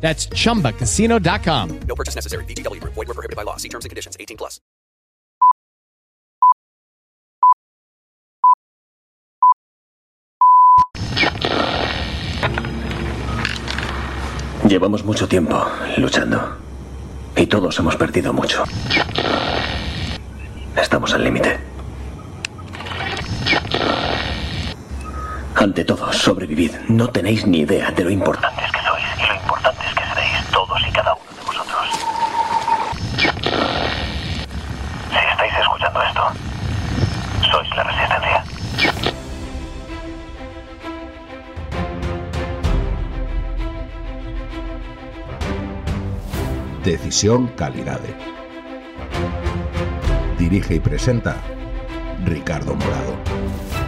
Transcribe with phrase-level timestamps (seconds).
[0.00, 1.80] That's chumbacasino.com.
[1.86, 2.44] No purchase necessary.
[2.46, 2.94] VGW Group.
[2.94, 3.56] Void were prohibited by law.
[3.56, 4.16] See terms and conditions.
[4.18, 4.60] 18 plus.
[14.70, 16.56] Llevamos mucho tiempo luchando.
[17.36, 18.62] Y todos hemos perdido mucho.
[20.76, 21.58] Estamos al límite.
[25.56, 26.72] Ante todo, sobrevivid.
[26.88, 30.80] No tenéis ni idea de lo importantes que sois y lo importantes que seréis todos
[30.88, 31.88] y cada uno de vosotros.
[35.10, 36.22] Si estáis escuchando esto,
[37.50, 38.44] sois la resistencia.
[46.84, 48.14] Decisión Calidade.
[50.38, 51.36] Dirige y presenta
[52.24, 53.79] Ricardo Morado.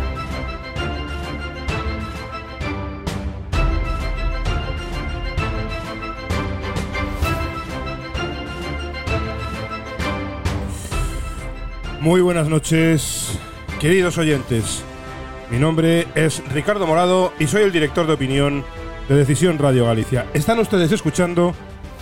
[12.03, 13.39] Muy buenas noches,
[13.79, 14.83] queridos oyentes.
[15.53, 18.65] Mi nombre es Ricardo Morado y soy el director de opinión
[19.09, 20.27] de Decisión Radio Galicia.
[20.35, 21.55] Están ustedes escuchando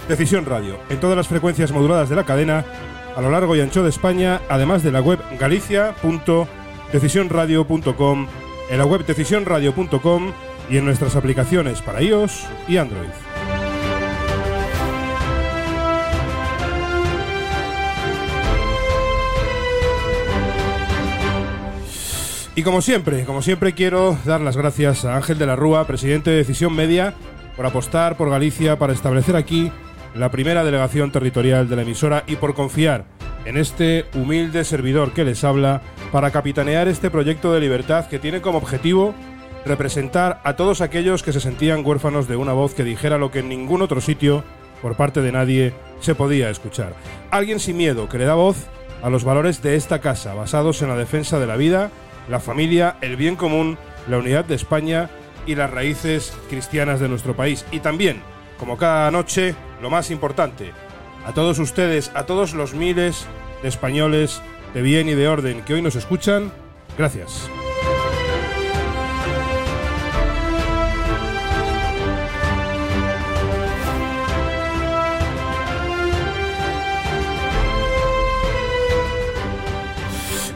[0.09, 2.65] Decisión Radio en todas las frecuencias moduladas de la cadena
[3.15, 8.27] a lo largo y ancho de España, además de la web galicia.decisionradio.com,
[8.71, 10.33] en la web decisionradio.com
[10.71, 13.11] y en nuestras aplicaciones para iOS y Android.
[22.57, 26.31] Y como siempre, como siempre quiero dar las gracias a Ángel de la Rúa, presidente
[26.31, 27.15] de Decisión Media,
[27.57, 29.71] por apostar por Galicia para establecer aquí
[30.15, 33.05] la primera delegación territorial de la emisora y por confiar
[33.45, 35.81] en este humilde servidor que les habla
[36.11, 39.15] para capitanear este proyecto de libertad que tiene como objetivo
[39.65, 43.41] representar a todos aquellos que se sentían huérfanos de una voz que dijera lo que
[43.41, 44.43] en ningún otro sitio,
[44.83, 46.95] por parte de nadie, se podía escuchar.
[47.31, 48.67] Alguien sin miedo que le da voz
[49.03, 51.91] a los valores de esta casa, basados en la defensa de la vida,
[52.29, 55.11] la familia, el bien común, la unidad de España
[55.47, 57.65] y las raíces cristianas de nuestro país.
[57.71, 58.23] Y también,
[58.59, 60.73] como cada noche, lo más importante,
[61.25, 63.27] a todos ustedes, a todos los miles
[63.63, 64.41] de españoles
[64.75, 66.53] de bien y de orden que hoy nos escuchan,
[66.97, 67.49] gracias.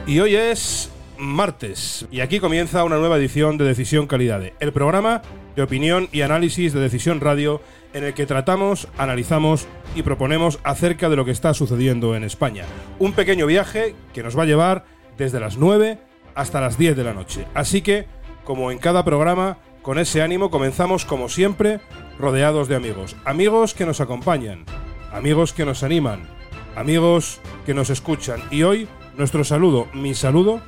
[0.07, 5.23] Y hoy es martes y aquí comienza una nueva edición de Decisión Calidad, el programa
[5.57, 7.61] de opinión y análisis de Decisión Radio
[7.93, 12.65] en el que tratamos, analizamos y proponemos acerca de lo que está sucediendo en España.
[12.99, 14.85] Un pequeño viaje que nos va a llevar
[15.17, 15.99] desde las 9
[16.35, 17.47] hasta las 10 de la noche.
[17.55, 18.07] Así que,
[18.45, 21.81] como en cada programa, con ese ánimo comenzamos como siempre
[22.19, 23.17] rodeados de amigos.
[23.25, 24.65] Amigos que nos acompañan,
[25.13, 26.29] amigos que nos animan,
[26.75, 28.41] amigos que nos escuchan.
[28.51, 30.61] Y hoy nuestro saludo, mi saludo,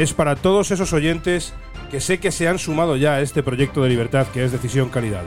[0.00, 1.52] es para todos esos oyentes
[1.90, 4.88] que sé que se han sumado ya a este proyecto de libertad que es Decisión
[4.88, 5.24] Calidad.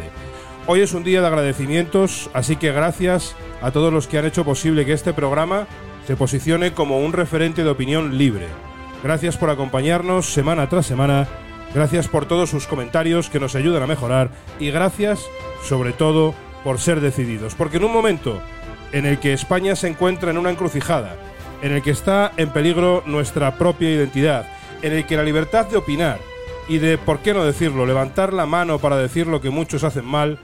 [0.66, 4.44] Hoy es un día de agradecimientos, así que gracias a todos los que han hecho
[4.44, 5.68] posible que este programa
[6.08, 8.48] se posicione como un referente de opinión libre.
[9.04, 11.28] Gracias por acompañarnos semana tras semana,
[11.76, 15.24] gracias por todos sus comentarios que nos ayudan a mejorar y gracias,
[15.62, 16.34] sobre todo,
[16.64, 17.54] por ser decididos.
[17.54, 18.42] Porque en un momento
[18.92, 21.16] en el que España se encuentra en una encrucijada,
[21.62, 24.48] en el que está en peligro nuestra propia identidad,
[24.84, 26.20] en el que la libertad de opinar
[26.68, 30.06] y de, por qué no decirlo, levantar la mano para decir lo que muchos hacen
[30.06, 30.38] mal,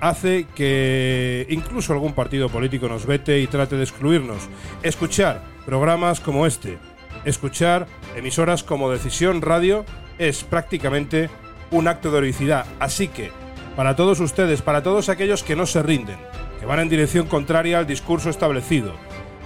[0.00, 4.48] hace que incluso algún partido político nos vete y trate de excluirnos.
[4.82, 6.78] Escuchar programas como este,
[7.24, 7.86] escuchar
[8.16, 9.84] emisoras como Decisión Radio
[10.18, 11.30] es prácticamente
[11.70, 12.66] un acto de heroicidad.
[12.80, 13.30] Así que,
[13.76, 16.18] para todos ustedes, para todos aquellos que no se rinden,
[16.60, 18.94] que van en dirección contraria al discurso establecido,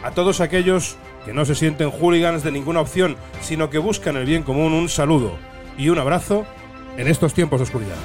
[0.03, 4.25] a todos aquellos que no se sienten hooligans de ninguna opción, sino que buscan el
[4.25, 5.37] bien común, un saludo
[5.76, 6.46] y un abrazo
[6.96, 7.96] en estos tiempos de oscuridad.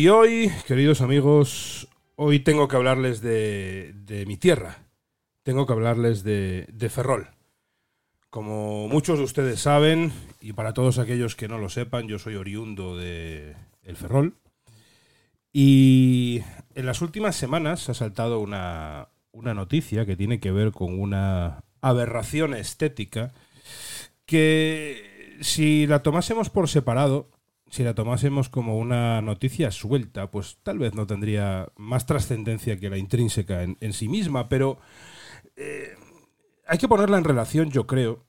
[0.00, 1.86] Y hoy, queridos amigos,
[2.16, 4.78] hoy tengo que hablarles de, mi tierra.
[5.42, 7.28] Tengo que hablarles de, de Ferrol.
[8.30, 10.10] Como muchos de ustedes saben,
[10.40, 14.38] y para todos aquellos que no lo sepan, yo soy oriundo de El Ferrol.
[15.52, 16.40] Y
[16.74, 21.64] en las últimas semanas ha saltado una, una noticia que tiene que ver con una
[21.82, 23.34] aberración estética
[24.24, 27.28] que si la tomásemos por separado,
[27.70, 32.90] si la tomásemos como una noticia suelta, pues tal vez no tendría más trascendencia que
[32.90, 34.78] la intrínseca en, sí misma, pero
[35.56, 35.94] eh,
[36.66, 38.26] hay que ponerla en relación, yo creo,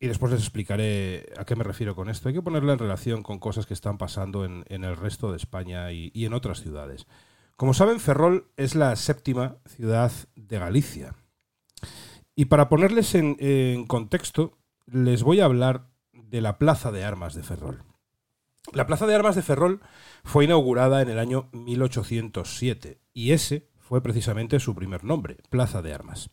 [0.00, 3.22] y después les explicaré a qué me refiero con esto, hay que ponerla en relación
[3.22, 7.06] con cosas que están pasando en, el resto de España y, en otras ciudades.
[7.56, 11.14] Como saben, Ferrol es la séptima ciudad de Galicia.
[12.34, 14.56] Y para ponerles en contexto,
[14.86, 17.82] les voy a hablar de la Plaza de Armas de Ferrol.
[18.72, 19.80] La Plaza de Armas de Ferrol
[20.24, 25.94] fue inaugurada en el año 1807 y ese fue precisamente su primer nombre, Plaza de
[25.94, 26.28] Armas.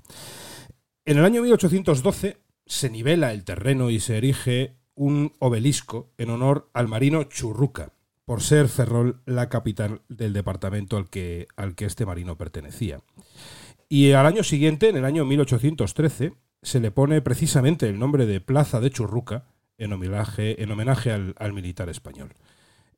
[1.06, 6.70] En el año 1812 se nivela el terreno y se erige un obelisco en honor
[6.74, 7.94] al marino Churruca,
[8.26, 13.02] por ser Ferrol la capital del departamento al que, al que este marino pertenecía.
[13.88, 18.42] Y al año siguiente, en el año 1813, se le pone precisamente el nombre de
[18.42, 19.46] Plaza de Churruca,
[19.78, 22.34] en homenaje, en homenaje al, al militar español.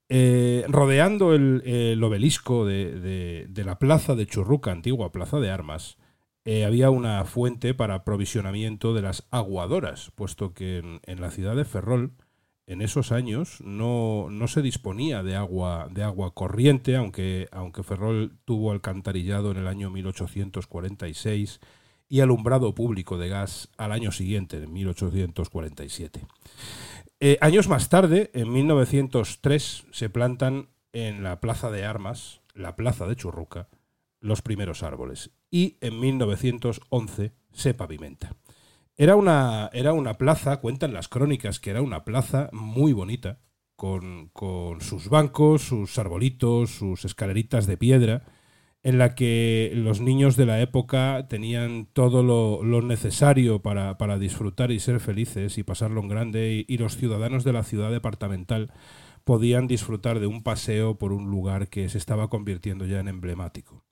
[0.10, 5.98] Eh, rodeando el, el obelisco de, de, la plaza de Churruca, antigua plaza de armas,
[6.46, 11.58] eh, había una fuente para aprovisionamiento de las aguadoras, puesto que en, en la ciudad
[11.58, 12.14] de Ferrol,
[12.68, 18.38] en esos años, no, no, se disponía de agua, de agua corriente, aunque, aunque Ferrol
[18.46, 21.60] tuvo alcantarillado en el año 1846
[22.10, 26.26] y alumbrado público de gas al año siguiente, en 1847.
[27.20, 33.08] Eh, años más tarde, en 1903, se plantan en la Plaza de Armas, la Plaza
[33.08, 33.68] de Churruca,
[34.20, 35.32] los primeros árboles.
[35.50, 38.36] Y en 1911 se pavimenta.
[38.96, 43.40] Era una, era una plaza, cuentan las crónicas que era una plaza muy bonita,
[43.76, 48.24] con, con sus bancos, sus arbolitos, sus escaleritas de piedra,
[48.88, 54.72] en la que los niños de la época tenían todo lo, necesario para, para, disfrutar
[54.72, 58.72] y ser felices y pasarlo en grande, y, y, los ciudadanos de la ciudad departamental
[59.26, 63.84] podían disfrutar de un paseo por un lugar que se estaba convirtiendo ya en emblemático.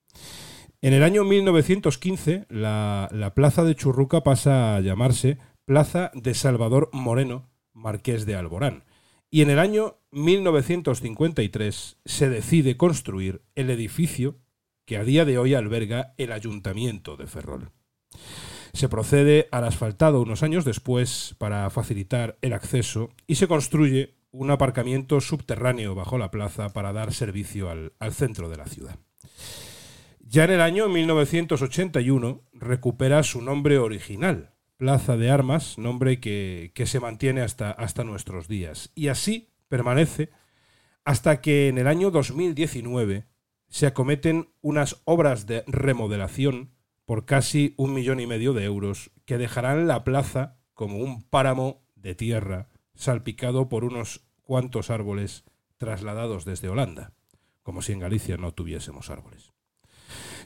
[0.82, 6.90] En el año 1915, la, la plaza de Churruca pasa a llamarse Plaza de Salvador
[6.94, 8.86] Moreno, Marqués de Alborán.
[9.30, 14.40] Y en el año 1953 se decide construir el edificio
[14.86, 17.72] que a día de hoy alberga el Ayuntamiento de Ferrol.
[18.74, 24.52] Se procede al asfaltado unos años después para facilitar el acceso y se construye un
[24.52, 29.00] aparcamiento subterráneo bajo la plaza para dar servicio al, centro de la ciudad.
[30.20, 36.86] Ya en el año 1981 recupera su nombre original, Plaza de Armas, nombre que, que
[36.86, 38.92] se mantiene hasta, hasta nuestros días.
[38.94, 40.32] Y así permanece
[41.06, 43.26] hasta que en el año 2019
[43.70, 46.72] se acometen unas obras de remodelación
[47.06, 51.84] por casi un millón y medio de euros que dejarán la plaza como un páramo
[51.96, 55.44] de tierra salpicado por unos cuantos árboles
[55.78, 57.14] trasladados desde Holanda,
[57.64, 59.54] como si en Galicia no tuviésemos árboles.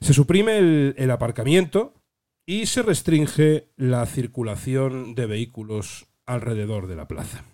[0.02, 1.94] Se suprime el, el aparcamiento
[2.46, 7.46] y se restringe la circulación de vehículos alrededor de la plaza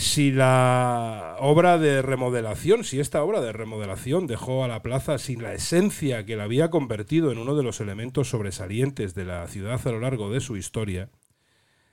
[0.00, 5.42] si la obra de remodelación, si esta obra de remodelación dejó a la plaza sin
[5.42, 9.78] la esencia que la había convertido en uno de los elementos sobresalientes de la ciudad
[9.86, 11.10] a lo largo de su historia,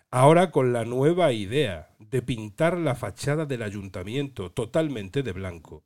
[0.09, 5.83] ahora con la nueva idea de pintar la fachada del ayuntamiento totalmente de blanco,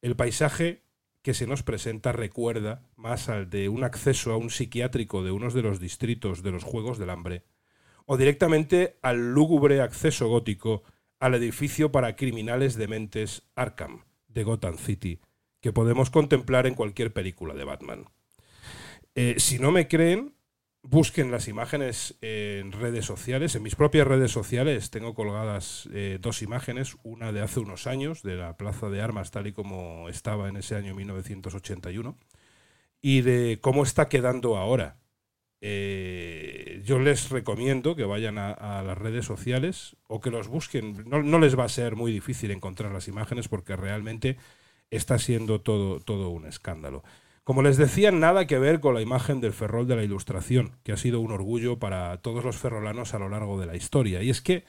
[0.00, 0.84] el paisaje
[1.20, 5.52] que se nos presenta recuerda más al de un acceso a un psiquiátrico de unos
[5.52, 7.44] de los distritos de los Juegos del Hambre,
[8.06, 10.82] o directamente al lúgubre acceso gótico
[11.20, 15.20] al edificio para criminales dementes Arkham de Gotham City,
[15.60, 18.04] que podemos contemplar en cualquier película de Batman.
[19.14, 20.34] Eh, si no me creen,
[20.82, 23.54] busquen las imágenes en redes sociales.
[23.54, 28.22] En mis propias redes sociales tengo colgadas eh, dos imágenes, una de hace unos años,
[28.22, 32.16] de la Plaza de Armas tal y como estaba en ese año 1981,
[33.00, 34.98] y de cómo está quedando ahora.
[35.60, 41.04] Eh, yo les recomiendo que vayan a, las redes sociales o que los busquen.
[41.08, 44.36] No, no les va a ser muy difícil encontrar las imágenes porque realmente
[44.90, 47.02] está siendo todo, todo un escándalo.
[47.44, 50.92] Como les decía, nada que ver con la imagen del Ferrol de la Ilustración, que
[50.92, 54.22] ha sido un orgullo para todos los ferrolanos a lo largo de la historia.
[54.22, 54.64] Y es que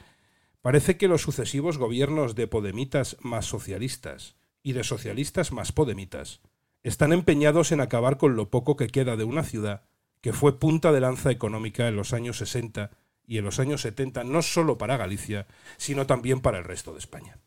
[0.62, 6.40] parece que los sucesivos gobiernos de podemitas más socialistas y de socialistas más podemitas
[6.82, 9.82] están empeñados en acabar con lo poco que queda de una ciudad
[10.20, 12.90] que fue punta de lanza económica en los años 60
[13.26, 15.46] y en los años 70, no solo para Galicia,
[15.76, 17.38] sino también para el resto de España.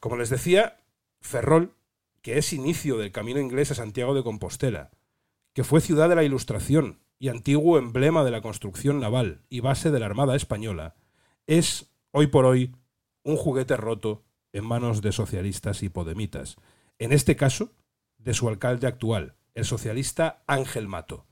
[0.00, 0.78] Como les decía,
[1.20, 1.74] Ferrol,
[2.22, 4.90] que es inicio del camino inglés a Santiago de Compostela,
[5.52, 9.90] que fue ciudad de la Ilustración y antiguo emblema de la construcción naval y base
[9.90, 10.96] de la Armada Española,
[11.46, 12.74] es, hoy por hoy,
[13.24, 16.56] un juguete roto en manos de socialistas y podemitas.
[16.98, 17.72] En este caso,
[18.18, 21.26] de su alcalde actual, el socialista Ángel Mato,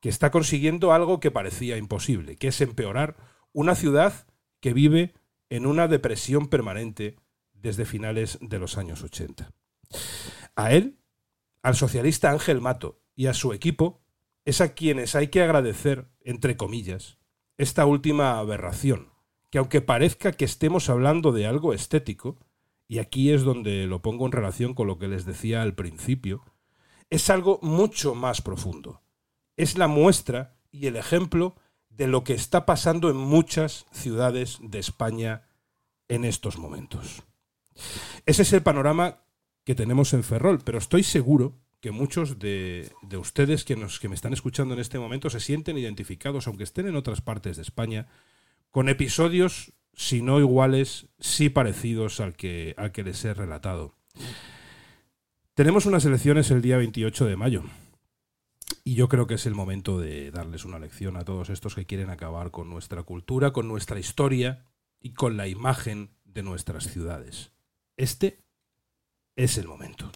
[0.00, 3.16] que está consiguiendo algo que parecía imposible, que es empeorar
[3.52, 4.26] una ciudad
[4.60, 5.14] que vive
[5.50, 7.16] en una depresión permanente
[7.52, 9.50] desde finales de los años 80.
[10.54, 10.98] A él,
[11.62, 14.00] al socialista Ángel Mato y a su equipo,
[14.44, 17.18] es a quienes hay que agradecer, entre comillas,
[17.56, 19.08] esta última aberración,
[19.50, 22.38] que aunque parezca que estemos hablando de algo estético,
[22.86, 26.44] y aquí es donde lo pongo en relación con lo que les decía al principio,
[27.10, 29.02] es algo mucho más profundo.
[29.58, 31.56] Es la muestra y el ejemplo
[31.90, 35.48] de lo que está pasando en muchas ciudades de España
[36.06, 37.24] en estos momentos.
[38.24, 39.24] Ese es el panorama
[39.64, 44.08] que tenemos en Ferrol, pero estoy seguro que muchos de, de ustedes que, nos, que
[44.08, 47.62] me están escuchando en este momento se sienten identificados, aunque estén en otras partes de
[47.62, 48.06] España,
[48.70, 53.96] con episodios, si no iguales, sí parecidos al que, al que les he relatado.
[55.54, 57.64] Tenemos unas elecciones el día 28 de mayo.
[58.84, 61.86] Y yo creo que es el momento de darles una lección a todos estos que
[61.86, 64.64] quieren acabar con nuestra cultura, con nuestra historia
[65.00, 67.52] y con la imagen de nuestras ciudades.
[67.96, 68.44] Este
[69.36, 70.10] es el momento.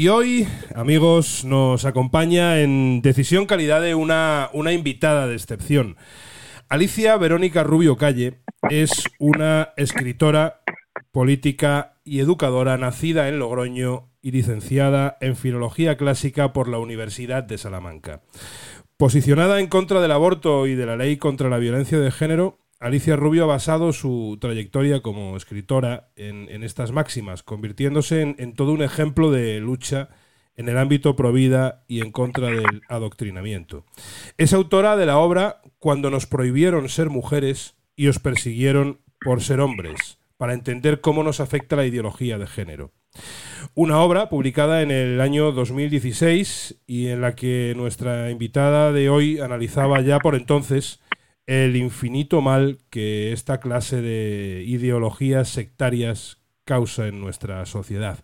[0.00, 5.98] Y hoy, amigos, nos acompaña en Decisión Calidad de una, una invitada de excepción.
[6.70, 8.40] Alicia Verónica Rubio Calle
[8.70, 10.62] es una escritora,
[11.12, 17.58] política y educadora nacida en Logroño y licenciada en Filología Clásica por la Universidad de
[17.58, 18.22] Salamanca.
[18.96, 23.14] Posicionada en contra del aborto y de la ley contra la violencia de género, Alicia
[23.14, 28.82] Rubio ha basado su trayectoria como escritora en, estas máximas, convirtiéndose en, en todo un
[28.82, 30.08] ejemplo de lucha
[30.56, 33.84] en el ámbito provida y en contra del adoctrinamiento.
[34.38, 39.60] Es autora de la obra Cuando nos prohibieron ser mujeres y os persiguieron por ser
[39.60, 42.92] hombres, para entender cómo nos afecta la ideología de género.
[43.74, 49.38] Una obra publicada en el año 2016 y en la que nuestra invitada de hoy
[49.38, 51.00] analizaba ya por entonces
[51.50, 58.20] el infinito mal que esta clase de ideologías sectarias causa en nuestra sociedad.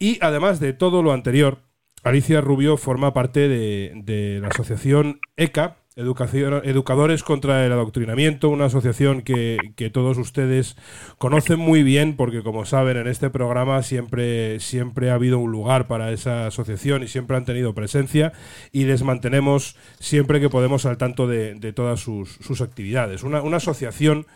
[0.00, 1.60] Y además de todo lo anterior,
[2.02, 9.22] Alicia Rubio forma parte de, la asociación ECA, Educación, Educadores contra el Adoctrinamiento, una asociación
[9.22, 10.76] que, que, todos ustedes
[11.16, 15.86] conocen muy bien porque, como saben, en este programa siempre, siempre ha habido un lugar
[15.86, 18.34] para esa asociación y siempre han tenido presencia
[18.72, 23.22] y les mantenemos siempre que podemos al tanto de, de todas sus, sus actividades.
[23.22, 24.26] Una, una asociación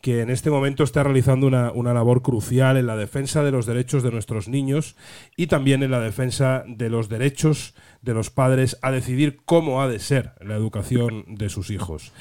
[0.00, 3.66] que en este momento está realizando una, una, labor crucial en la defensa de los
[3.66, 4.96] derechos de nuestros niños
[5.36, 9.88] y también en la defensa de los derechos de los padres a decidir cómo ha
[9.88, 12.12] de ser la educación de sus hijos.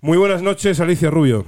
[0.00, 1.44] Muy buenas noches, Alicia Rubio.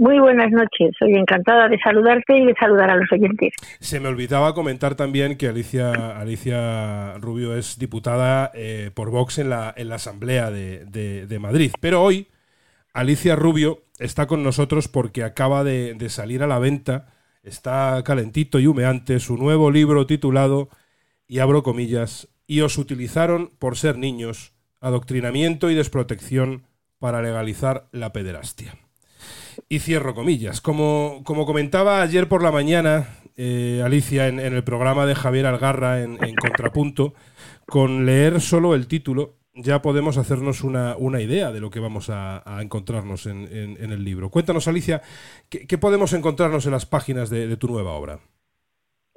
[0.00, 3.52] Muy buenas noches, soy encantada de saludarte y de saludar a los oyentes.
[3.80, 9.50] Se me olvidaba comentar también que Alicia, Alicia Rubio es diputada eh, por Vox en
[9.50, 12.28] la, en la Asamblea de, de, de Madrid, pero hoy
[12.94, 17.12] Alicia Rubio está con nosotros porque acaba de, de, salir a la venta,
[17.42, 20.70] está calentito y humeante, su nuevo libro titulado,
[21.28, 26.64] y abro comillas, y os utilizaron por ser niños, adoctrinamiento y desprotección
[26.98, 28.76] para legalizar la pederastia.
[29.68, 30.60] Y cierro comillas.
[30.60, 36.02] Como, como comentaba ayer por la mañana, eh, Alicia, en, el programa de Javier Algarra
[36.02, 37.14] en, Contrapunto,
[37.66, 42.08] con leer solo el título ya podemos hacernos una, una idea de lo que vamos
[42.08, 44.30] a, encontrarnos en, en- el libro.
[44.30, 45.02] Cuéntanos, Alicia,
[45.48, 48.20] ¿qué, podemos encontrarnos en las páginas de tu nueva obra?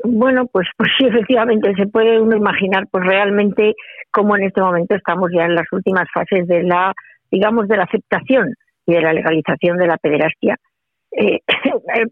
[0.03, 3.74] Bueno, pues, pues sí, efectivamente, se puede uno imaginar pues realmente
[4.12, 6.93] cómo en este momento estamos ya en las últimas fases de la,
[7.31, 8.53] digamos, de la aceptación
[8.86, 10.57] y de la legalización de la pederastia.
[11.15, 11.39] Eh,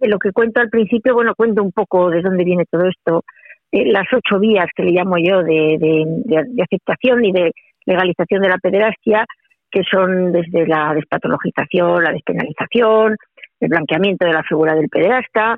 [0.07, 3.24] lo que cuento al principio, bueno, cuento un poco de dónde viene todo esto,
[3.71, 7.51] eh, las ocho vías que le llamo yo de, de, de- de aceptación y de
[7.86, 9.25] legalización de la pederastia,
[9.71, 13.15] que son desde la despatologización, la despenalización,
[13.60, 15.57] el blanqueamiento de la figura del pederasta,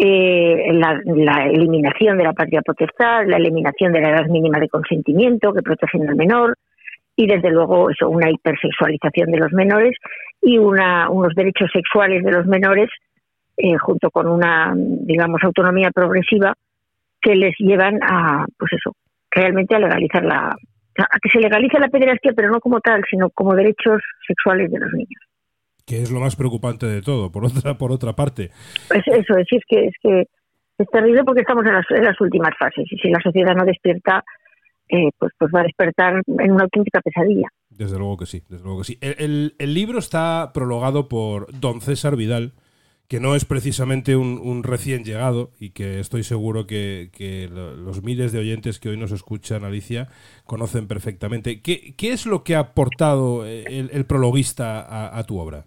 [0.00, 4.68] eh, la, la eliminación de la patria potestad, la eliminación de la edad mínima de
[4.68, 6.56] consentimiento que protegen al menor
[7.16, 9.96] y desde luego eso, una hipersexualización de los menores
[10.40, 12.88] y una, unos derechos sexuales de los menores
[13.56, 16.54] eh, junto con una digamos autonomía progresiva
[17.20, 18.92] que les llevan a pues eso
[19.32, 20.56] realmente a legalizar la
[20.96, 24.78] a que se legalice la pederastia pero no como tal sino como derechos sexuales de
[24.78, 25.27] los niños
[25.88, 28.50] Que es lo más preocupante de todo, por otra, por otra parte.
[28.88, 30.24] Pues eso es, es que es que
[30.78, 33.64] es terrible porque estamos en las, en las últimas fases y si la sociedad no
[33.64, 34.22] despierta,
[34.90, 37.48] eh, pues pues va a despertar en una auténtica pesadilla.
[37.70, 38.98] Desde luego que sí, desde luego que sí.
[39.00, 42.52] El, el- el libro está prologado por don César Vidal,
[43.08, 47.74] que no es precisamente un, un recién llegado y que estoy seguro que, que lo-
[47.74, 50.08] los miles de oyentes que hoy nos escuchan, Alicia,
[50.44, 51.62] conocen perfectamente.
[51.62, 55.64] ¿Qué, qué es lo que ha aportado el, el prologuista a, a tu obra?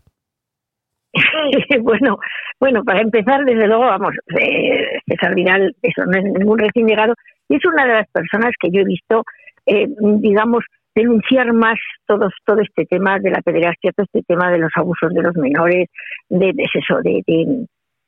[1.81, 2.17] bueno,
[2.59, 7.13] bueno, para empezar, desde luego, vamos, eh, César Vidal, eso no es ningún recién llegado,
[7.49, 9.23] y es una de las personas que yo he visto,
[9.65, 9.87] eh,
[10.19, 10.63] digamos,
[10.95, 15.13] denunciar más todos, todo este tema de la pederastia, todo este tema de los abusos
[15.13, 15.87] de los menores,
[16.29, 17.23] de, eso, de-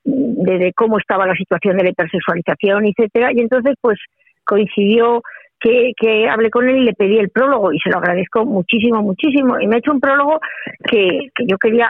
[0.06, 3.98] de cómo estaba la situación de la hipersexualización, etcétera, y entonces, pues,
[4.46, 5.22] coincidió
[5.62, 9.02] que, que hablé con él y le pedí el prólogo, y se lo agradezco muchísimo,
[9.02, 10.40] muchísimo, y me ha hecho un prólogo
[10.92, 11.90] que, que yo quería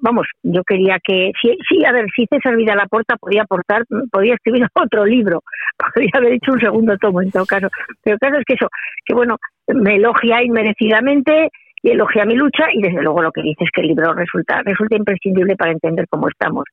[0.00, 4.34] vamos, yo quería que, sí, sí, a ver, si César Vidal aporta, podía aportar, podía
[4.34, 5.42] escribir otro libro,
[5.94, 7.68] podría haber hecho un segundo tomo en todo caso,
[8.02, 8.68] pero el caso es que eso,
[9.04, 9.36] que bueno,
[9.68, 11.48] me elogia inmerecidamente
[11.82, 14.62] y elogia mi lucha y desde luego lo que dice es que el libro resulta,
[14.62, 16.64] resulta imprescindible para entender cómo estamos,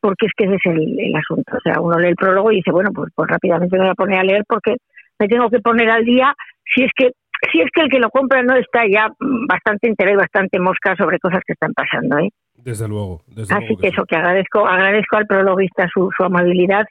[0.00, 2.56] porque es que ese es el, el asunto, o sea, uno lee el prólogo y
[2.56, 4.76] dice, bueno, pues, pues rápidamente me voy a poner a leer porque
[5.18, 6.34] me tengo que poner al día
[6.74, 7.10] si es que
[7.50, 10.58] si es que el que lo compra no está ya mm, bastante enterado y bastante
[10.58, 12.30] mosca sobre cosas que están pasando, ¿eh?
[12.56, 13.94] Desde luego, desde Así luego que sí.
[13.94, 16.84] eso, que agradezco, agradezco al prologuista su, su amabilidad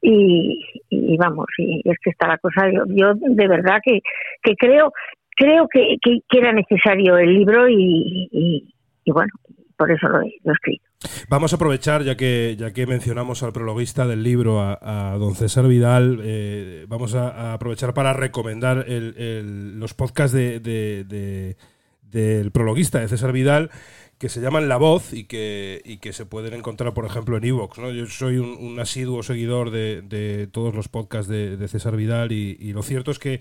[0.00, 4.00] y, y vamos, y es que está la cosa, yo, yo de verdad que,
[4.42, 4.92] que creo,
[5.36, 8.74] creo que, que, que era necesario el libro y, y,
[9.04, 9.32] y bueno,
[9.76, 10.91] por eso lo he, lo he escrito.
[11.28, 15.66] Vamos a aprovechar, ya que, ya que mencionamos al prologuista del libro, a, don César
[15.66, 21.56] Vidal, eh, vamos a, aprovechar para recomendar los podcasts de, de- de-
[22.02, 23.70] del prologuista de César Vidal
[24.18, 27.44] que se llaman La Voz y que, y que se pueden encontrar, por ejemplo, en
[27.44, 27.78] Evox.
[27.78, 27.90] ¿no?
[27.90, 33.10] Yo soy un, asiduo seguidor de, todos los podcasts de, César Vidal y lo cierto
[33.10, 33.40] es que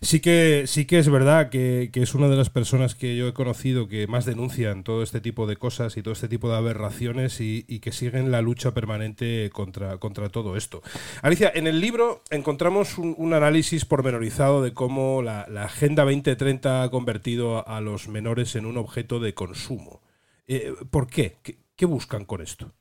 [0.00, 3.28] sí que sí que es verdad que, que es una de las personas que yo
[3.28, 6.56] he conocido que más denuncian todo este tipo de cosas y todo este tipo de
[6.56, 10.82] aberraciones y, que siguen la lucha permanente contra, contra todo esto.
[11.22, 17.66] Alicia, en el libro encontramos un, análisis pormenorizado de cómo la, Agenda 2030 ha convertido
[17.66, 20.00] a, los menores en un objeto de consumo.
[20.48, 21.36] Eh, ¿Por qué?
[21.42, 21.56] qué?
[21.76, 22.72] qué buscan con esto?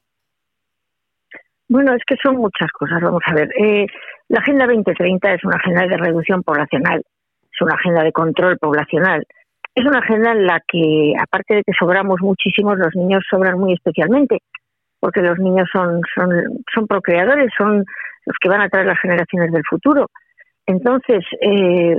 [1.70, 3.00] Bueno, es que son muchas cosas.
[3.02, 3.50] Vamos a ver.
[3.58, 3.86] Eh,
[4.30, 7.02] la Agenda 2030 es una agenda de reducción poblacional,
[7.52, 9.26] es una agenda de control poblacional.
[9.76, 13.74] Es una agenda en la que, aparte de que sobramos muchísimos, los niños sobran muy
[13.74, 14.40] especialmente,
[15.00, 16.30] porque los niños son, son,
[16.74, 17.78] son procreadores, son
[18.26, 20.08] los que van a traer las generaciones del futuro.
[20.66, 21.96] Entonces, eh,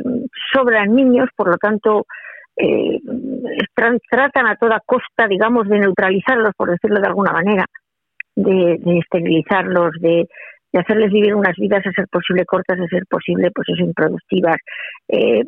[0.53, 2.07] sobran niños, por lo tanto,
[2.57, 2.99] eh,
[3.75, 7.65] tra- tratan a toda costa, digamos, de neutralizarlos, por decirlo de alguna manera
[8.37, 10.29] de, de esterilizarlos, de,
[10.73, 14.57] de hacerles vivir unas vidas a ser posible cortas, a ser posible pues eso improductivas
[15.09, 15.45] eh,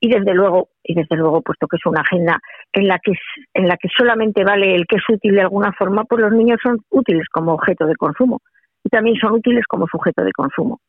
[0.00, 2.38] y desde luego y desde luego puesto que es una agenda
[2.72, 3.12] en la que
[3.54, 6.58] en la que solamente vale el que es útil de alguna forma, pues los niños
[6.62, 8.40] son útiles como objeto de consumo
[8.84, 10.80] y también son útiles como sujeto de consumo.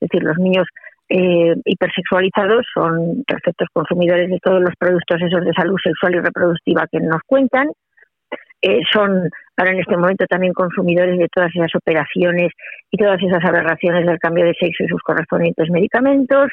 [0.00, 0.66] Es decir, los niños
[1.08, 6.86] eh, hipersexualizados son perfectos consumidores de todos los productos esos de salud sexual y reproductiva
[6.90, 7.68] que nos cuentan
[8.64, 12.50] eh, son ahora en este momento también consumidores de todas esas operaciones
[12.90, 16.50] y todas esas aberraciones del cambio de sexo y sus correspondientes medicamentos,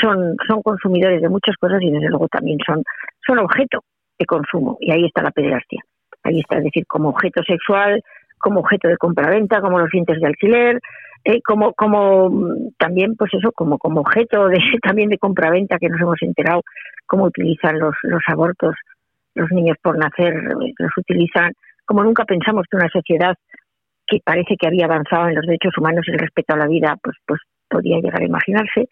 [0.00, 2.82] son, son consumidores de muchas cosas y desde luego también son,
[3.26, 3.84] son objeto
[4.18, 5.82] de consumo y ahí está la pederastia.
[6.24, 8.02] Ahí está, es decir, como objeto sexual,
[8.38, 10.80] como objeto de compraventa, como los dientes de alquiler,
[11.24, 15.88] eh, como, como mm, también, pues eso, como, como objeto de, también de compraventa que
[15.88, 16.62] nos hemos enterado
[17.06, 18.74] cómo utilizan los, los abortos
[19.34, 21.52] los niños por nacer, eh, los utilizan,
[21.84, 23.36] como nunca pensamos que una sociedad
[24.06, 26.96] que parece que había avanzado en los derechos humanos y el respeto a la vida,
[27.02, 28.88] pues, pues podía llegar a imaginarse.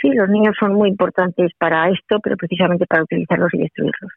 [0.00, 4.12] Sí, los niños son muy importantes para esto, pero precisamente para utilizarlos y destruirlos.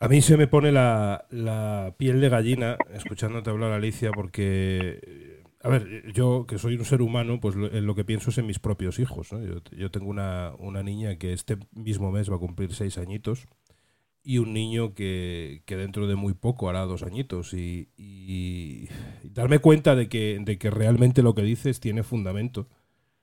[0.00, 6.10] A mí se me pone la, piel de gallina escuchándote hablar, Alicia, porque, a ver,
[6.12, 8.98] yo que soy un ser humano, pues lo, lo que pienso es en mis propios
[8.98, 9.30] hijos.
[9.30, 13.46] Yo, yo, tengo una, una niña que este mismo mes va a cumplir seis añitos
[14.22, 18.88] y un niño que, que, dentro de muy poco hará dos añitos y,
[19.24, 22.68] darme cuenta de que, de que realmente lo que dices tiene fundamento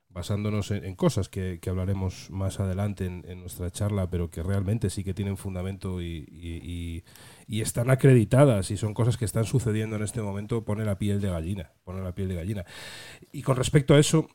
[0.10, 5.14] basándonos en, cosas que, hablaremos más adelante en, nuestra charla pero que realmente sí que
[5.14, 7.04] tienen fundamento y,
[7.48, 11.22] y, están acreditadas y son cosas que están sucediendo en este momento pone la piel
[11.22, 12.66] de gallina pone la piel de gallina.
[13.32, 14.28] Y con respecto a eso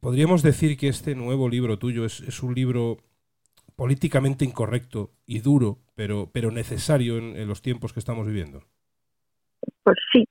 [0.00, 2.98] podríamos decir que este nuevo libro tuyo es un libro
[3.78, 8.58] políticamente incorrecto y duro, pero, pero necesario en, los tiempos que estamos viviendo?
[9.84, 10.26] Pues sí,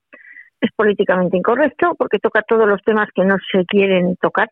[0.59, 4.49] es políticamente incorrecto porque toca todos los temas que no se quieren tocar,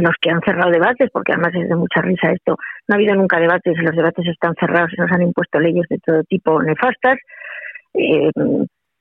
[0.00, 2.54] los que han cerrado debates, porque además es de mucha risa esto.
[2.86, 5.98] No ha habido nunca debates, los debates están cerrados y nos han impuesto leyes de
[5.98, 7.18] todo tipo nefastas.
[7.94, 8.30] Eh,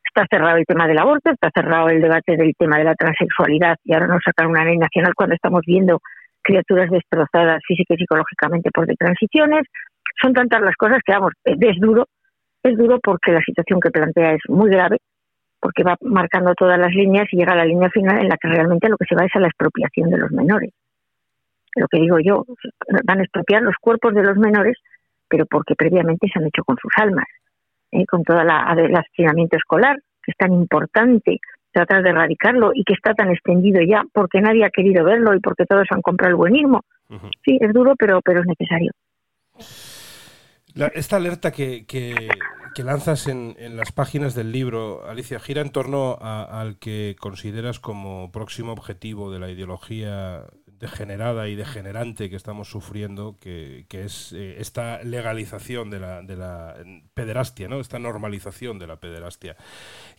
[0.05, 3.75] está cerrado el tema del aborto, está cerrado el debate del tema de la transexualidad
[3.83, 6.01] y ahora nos sacan una ley nacional cuando estamos viendo
[6.47, 9.65] criaturas destrozadas física y psicológicamente por de transiciones.
[10.21, 12.07] Son tantas las cosas que, vamos, es duro,
[12.63, 14.97] es duro porque la situación que plantea es muy grave,
[15.59, 18.47] porque va marcando todas las líneas y llega a la línea final en la que
[18.47, 20.71] realmente lo que se va es a la expropiación de los menores.
[21.75, 22.45] Lo que digo yo,
[23.03, 24.77] van a expropiar los cuerpos de los menores,
[25.27, 27.27] pero porque previamente se han hecho con sus almas,
[27.91, 28.05] ¿eh?
[28.05, 31.39] con todo el adoctrinamiento escolar, que es tan importante
[31.77, 35.39] tratar de erradicarlo y que está tan extendido ya porque nadie ha querido verlo y
[35.39, 36.81] porque todos han comprado el buenismo.
[37.09, 37.31] Uh -huh.
[37.45, 38.91] Sí, es duro, pero, pero es necesario.
[40.73, 42.29] La, esta alerta que, que,
[42.75, 47.15] que lanzas en, en, las páginas del libro, Alicia, gira en torno a, al que
[47.19, 50.43] consideras como próximo objetivo de la ideología
[50.79, 56.35] degenerada y degenerante que estamos sufriendo, que, que es eh, esta legalización de la, de
[56.35, 56.75] la
[57.13, 57.79] pederastia, ¿no?
[57.79, 59.55] esta normalización de la pederastia.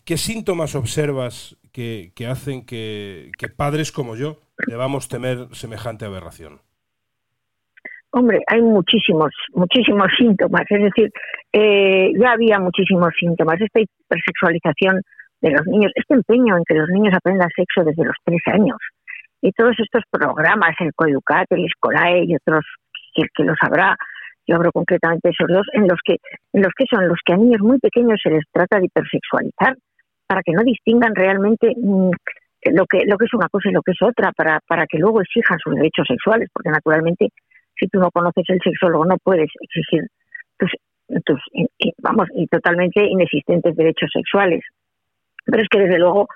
[0.05, 6.61] ¿Qué síntomas observas que, que hacen que, que, padres como yo debamos temer semejante aberración?
[8.11, 10.63] Hombre, hay muchísimos, muchísimos síntomas.
[10.69, 11.11] Es decir,
[11.53, 13.61] eh, ya había muchísimos síntomas.
[13.61, 15.01] Esta hipersexualización
[15.41, 18.77] de los niños, este empeño en que los niños aprendan sexo desde los tres años,
[19.41, 22.65] y todos estos programas, el Coeducat, el Escolae y otros
[23.13, 23.95] que, que los habrá,
[24.47, 26.17] yo hablo concretamente de esos dos, en los que,
[26.53, 29.75] en los que son los que a niños muy pequeños se les trata de hipersexualizar,
[30.27, 32.11] para que no distingan realmente mmm,
[32.71, 34.97] lo que lo que es una cosa y lo que es otra, para, para que
[34.97, 37.29] luego exijan sus derechos sexuales, porque naturalmente
[37.79, 40.07] si tú no conoces el sexo luego no puedes exigir
[40.57, 40.71] tus,
[41.25, 41.39] tus
[41.99, 44.61] vamos, totalmente inexistentes derechos sexuales.
[45.45, 46.27] Pero es que desde luego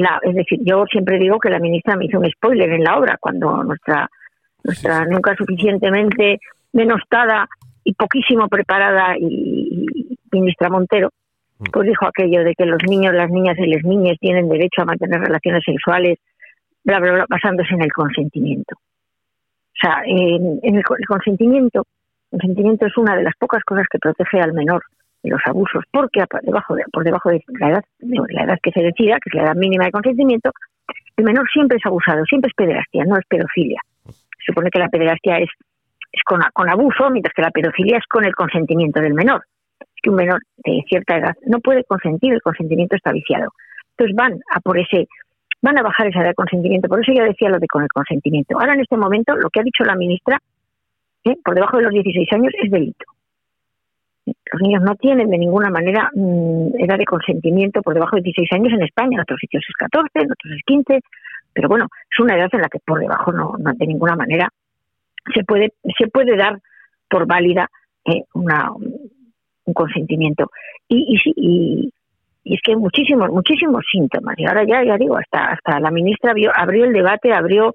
[0.00, 2.98] la, es decir, yo siempre digo que la ministra me hizo un spoiler en la
[2.98, 4.08] obra cuando nuestra
[4.62, 6.38] nuestra nunca suficientemente
[6.72, 7.48] denostada
[7.82, 11.10] y poquísimo preparada y, y ministra Montero
[11.72, 14.86] pues dijo aquello de que los niños, las niñas y las niñas tienen derecho a
[14.86, 16.18] mantener relaciones sexuales
[16.84, 18.76] bla, bla, bla, basándose en el consentimiento.
[18.76, 21.86] O sea, en, en el, el consentimiento,
[22.32, 24.82] el consentimiento es una de las pocas cosas que protege al menor
[25.28, 28.70] los abusos, porque por debajo de, por debajo de la edad, de la edad que
[28.70, 30.50] se decida, que es la edad mínima de consentimiento,
[31.16, 33.80] el menor siempre es abusado, siempre es pederastia, no es pedofilia.
[34.06, 35.50] Se supone que la pederastia es,
[36.12, 39.44] es con, con abuso, mientras que la pedofilia es con el consentimiento del menor.
[39.80, 43.52] Es que un menor de cierta edad no puede consentir, el consentimiento está viciado.
[43.90, 45.06] Entonces van a por ese,
[45.60, 46.88] van a bajar esa edad de consentimiento.
[46.88, 48.58] Por eso yo decía lo de con el consentimiento.
[48.58, 50.38] Ahora en este momento lo que ha dicho la ministra,
[51.24, 51.36] ¿eh?
[51.44, 53.04] por debajo de los 16 años, es delito
[54.52, 58.52] los niños no tienen de ninguna manera mmm, edad de consentimiento por debajo de 16
[58.52, 61.00] años en España, en otros sitios es 14, en otros es 15,
[61.52, 64.48] pero bueno, es una edad en la que por debajo no, no de ninguna manera
[65.34, 66.58] se puede se puede dar
[67.08, 67.68] por válida
[68.04, 70.50] eh, una, un consentimiento.
[70.88, 71.92] Y, y, y,
[72.44, 74.34] y, es que hay muchísimos, muchísimos síntomas.
[74.38, 77.72] Y ahora ya, ya digo, hasta, hasta la ministra abrió, abrió el debate, abrió,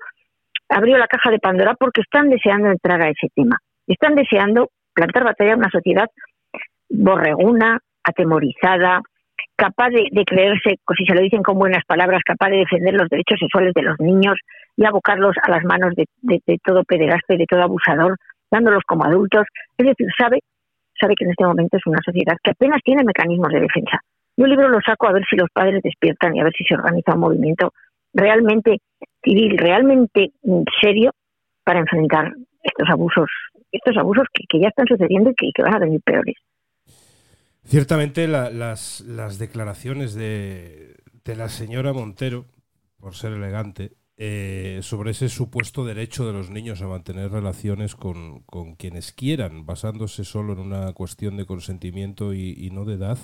[0.69, 3.57] abrió la caja de Pandora porque están deseando entrar a ese tema.
[3.87, 6.09] Están deseando plantar batalla a una sociedad
[6.89, 9.01] borreguna, atemorizada,
[9.55, 13.09] capaz de, de, creerse, si se lo dicen con buenas palabras, capaz de defender los
[13.09, 14.35] derechos sexuales de los niños
[14.75, 18.17] y abocarlos a las manos de, de, de todo pederasta y de todo abusador,
[18.51, 19.45] dándolos como adultos.
[19.77, 20.39] Es decir, sabe,
[20.99, 23.99] sabe que en este momento es una sociedad que apenas tiene mecanismos de defensa.
[24.37, 26.65] Yo el libro lo saco a ver si los padres despiertan y a ver si
[26.65, 27.71] se organiza un movimiento
[28.13, 28.79] realmente
[29.23, 31.11] civil, realmente mm, serio
[31.63, 33.29] para enfrentar estos abusos,
[33.71, 36.35] estos abusos que, ya están sucediendo y que van a venir peores.
[37.67, 39.03] Ciertamente la- las,
[39.39, 42.45] declaraciones de, la señora Montero,
[42.99, 48.43] por ser elegante, eh, sobre ese supuesto derecho de los niños a mantener relaciones con,
[48.77, 53.17] quienes quieran, basándose solo en una cuestión de consentimiento y, no de edad,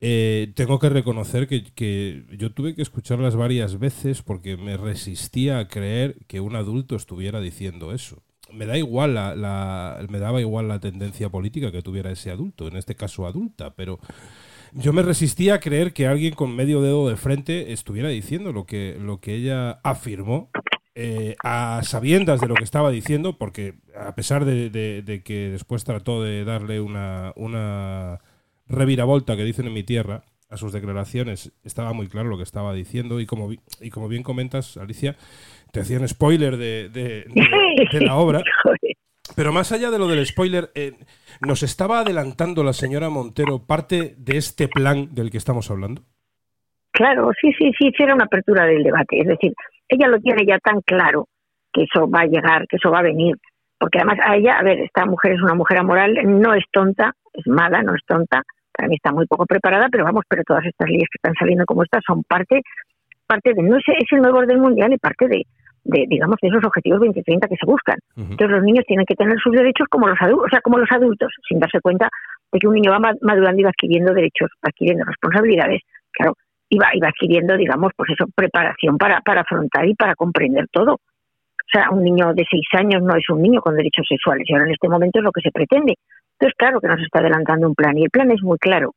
[0.00, 5.68] eh, tengo que reconocer que yo tuve que escucharlas varias veces porque me resistía a
[5.68, 8.22] creer que un adulto estuviera diciendo eso.
[8.52, 12.76] Me da igual la, me daba igual la tendencia política que tuviera ese adulto, en
[12.76, 13.98] este caso adulta, pero
[14.72, 18.66] yo me resistía a creer que alguien con medio dedo de frente estuviera diciendo lo
[18.66, 20.50] que, lo que ella afirmó,
[20.94, 25.84] eh, a sabiendas de lo que estaba diciendo, porque a pesar de, de- que después
[25.84, 28.18] trató de darle una, una
[28.66, 32.72] reviravolta que dicen en mi tierra a sus declaraciones, estaba muy claro lo que estaba
[32.74, 35.16] diciendo y como, y como bien comentas, Alicia,
[35.72, 38.42] te hacían spoiler de, de- de- de la obra.
[39.36, 40.92] Pero más allá de lo del spoiler, eh,
[41.40, 46.02] nos estaba adelantando la señora Montero parte de este plan del que estamos hablando.
[46.92, 49.20] Claro, sí, sí, sí, sí, era una apertura del debate.
[49.20, 49.52] Es decir,
[49.88, 51.28] ella lo tiene ya tan claro
[51.72, 53.36] que eso va a llegar, que eso va a venir.
[53.78, 57.12] Porque además a ella, a ver, esta mujer es una mujer amoral, no es tonta,
[57.32, 58.42] es mala, no es tonta.
[58.72, 61.64] Para mí está muy poco preparada, pero vamos, pero todas estas leyes que están saliendo
[61.66, 62.62] como estas son parte,
[63.26, 65.44] parte de, no es, es el nuevo orden mundial y parte de,
[65.88, 67.96] de, digamos, de esos objetivos 2030 que se buscan.
[68.32, 70.90] Entonces los niños tienen que tener sus derechos como los adultos, o sea, como los
[70.92, 72.08] adultos, sin darse cuenta
[72.52, 75.80] de que un niño va ma- madurando y va adquiriendo derechos, va adquiriendo responsabilidades,
[76.12, 76.34] claro,
[76.68, 80.66] y va, y va adquiriendo, digamos, pues eso, preparación para, para afrontar y para comprender
[80.70, 80.94] todo.
[80.94, 84.52] O sea, un niño de seis años no es un niño con derechos sexuales y
[84.52, 85.94] ahora en este momento es lo que se pretende.
[86.38, 88.92] Entonces, claro que nos está adelantando un plan y el plan es muy claro.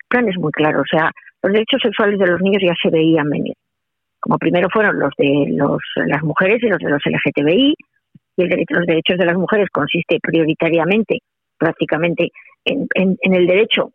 [0.00, 0.80] El plan es muy claro.
[0.80, 1.10] O sea,
[1.42, 3.54] los derechos sexuales de los niños ya se veían venir.
[4.26, 7.74] Como primero fueron los de los, las mujeres y los de los LGTBI,
[8.36, 11.18] y el derecho, los derechos de las mujeres consiste prioritariamente,
[11.56, 12.30] prácticamente,
[12.64, 12.88] en,
[13.22, 13.92] el derecho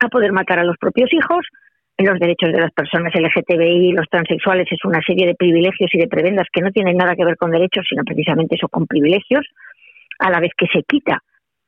[0.00, 1.44] a poder matar a los propios hijos,
[1.98, 5.90] en los derechos de las personas LGTBI y los transexuales es una serie de privilegios
[5.92, 8.86] y de prebendas que no tienen nada que ver con derechos, sino precisamente eso con
[8.86, 9.44] privilegios,
[10.20, 11.18] a la vez que se quita,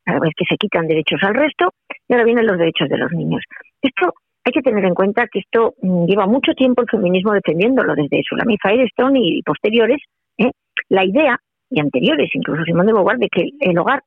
[0.06, 1.74] a la vez que se quitan derechos al resto,
[2.08, 3.42] y ahora vienen los derechos de los niños.
[3.82, 4.14] Esto
[4.46, 8.22] hay que tener en cuenta que esto mm, lleva mucho tiempo el feminismo defendiéndolo, desde
[8.22, 9.98] Sulamit Firestone y posteriores,
[10.38, 10.52] ¿eh?
[10.88, 11.36] la idea,
[11.68, 14.04] y anteriores, incluso Simón de Beauvoir, de que el hogar,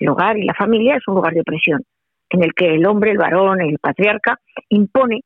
[0.00, 1.82] el hogar y la familia es un lugar de opresión,
[2.30, 5.20] en el que el hombre, el varón, el patriarca, impone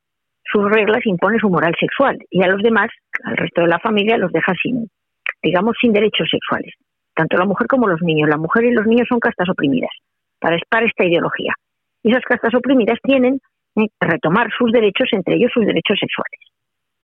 [0.45, 2.91] sus reglas, impone su moral sexual, y a los demás,
[3.23, 4.91] al resto de la familia, los deja sin,
[5.43, 6.75] digamos, sin derechos sexuales.
[7.15, 8.29] Tanto la mujer como los niños.
[8.29, 9.91] La mujer y los niños son castas oprimidas
[10.39, 11.55] para, para esta ideología.
[12.03, 13.41] Y esas castas oprimidas tienen
[14.01, 16.41] retomar sus derechos, entre ellos sus derechos sexuales.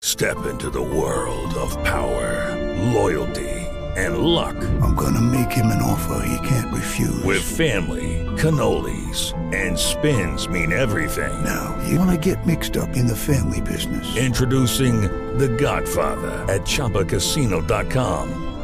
[0.00, 2.54] Step into the world of power,
[2.92, 3.48] loyalty,
[3.96, 4.56] and luck.
[4.80, 7.24] I'm gonna make him an offer he can't refuse.
[7.24, 11.32] With family, cannolis, and spins mean everything.
[11.44, 14.16] now, you wanna get mixed up in the family business.
[14.16, 15.02] Introducing
[15.38, 18.57] The Godfather at ChumbaCasino.com.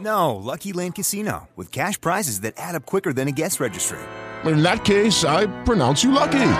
[0.00, 3.98] No, Lucky Land Casino, with cash prizes that add up quicker than a guest registry.
[4.44, 6.50] In that case, I pronounce you lucky.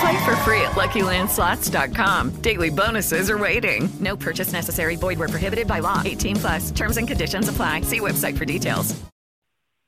[0.00, 2.42] Play for free at LuckyLandSlots.com.
[2.42, 3.88] Daily bonuses are waiting.
[4.00, 4.96] No purchase necessary.
[4.96, 6.02] Void where prohibited by law.
[6.04, 6.70] 18 plus.
[6.70, 7.82] Terms and conditions apply.
[7.82, 8.94] See website for details.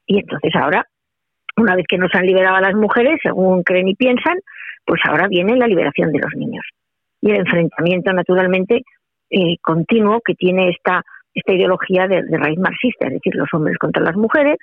[0.09, 0.85] Y entonces ahora,
[1.59, 4.38] una vez que nos han liberado a las mujeres, según creen y piensan,
[4.87, 6.64] pues ahora viene la liberación de los niños.
[7.20, 8.83] Y el enfrentamiento, naturalmente,
[9.31, 11.03] eh, continuo que tiene esta,
[11.34, 14.56] esta ideología de, de raíz marxista, es decir, los hombres contra las mujeres,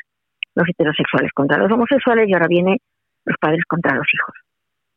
[0.55, 2.77] los heterosexuales contra los homosexuales y ahora viene
[3.25, 4.35] los padres contra los hijos.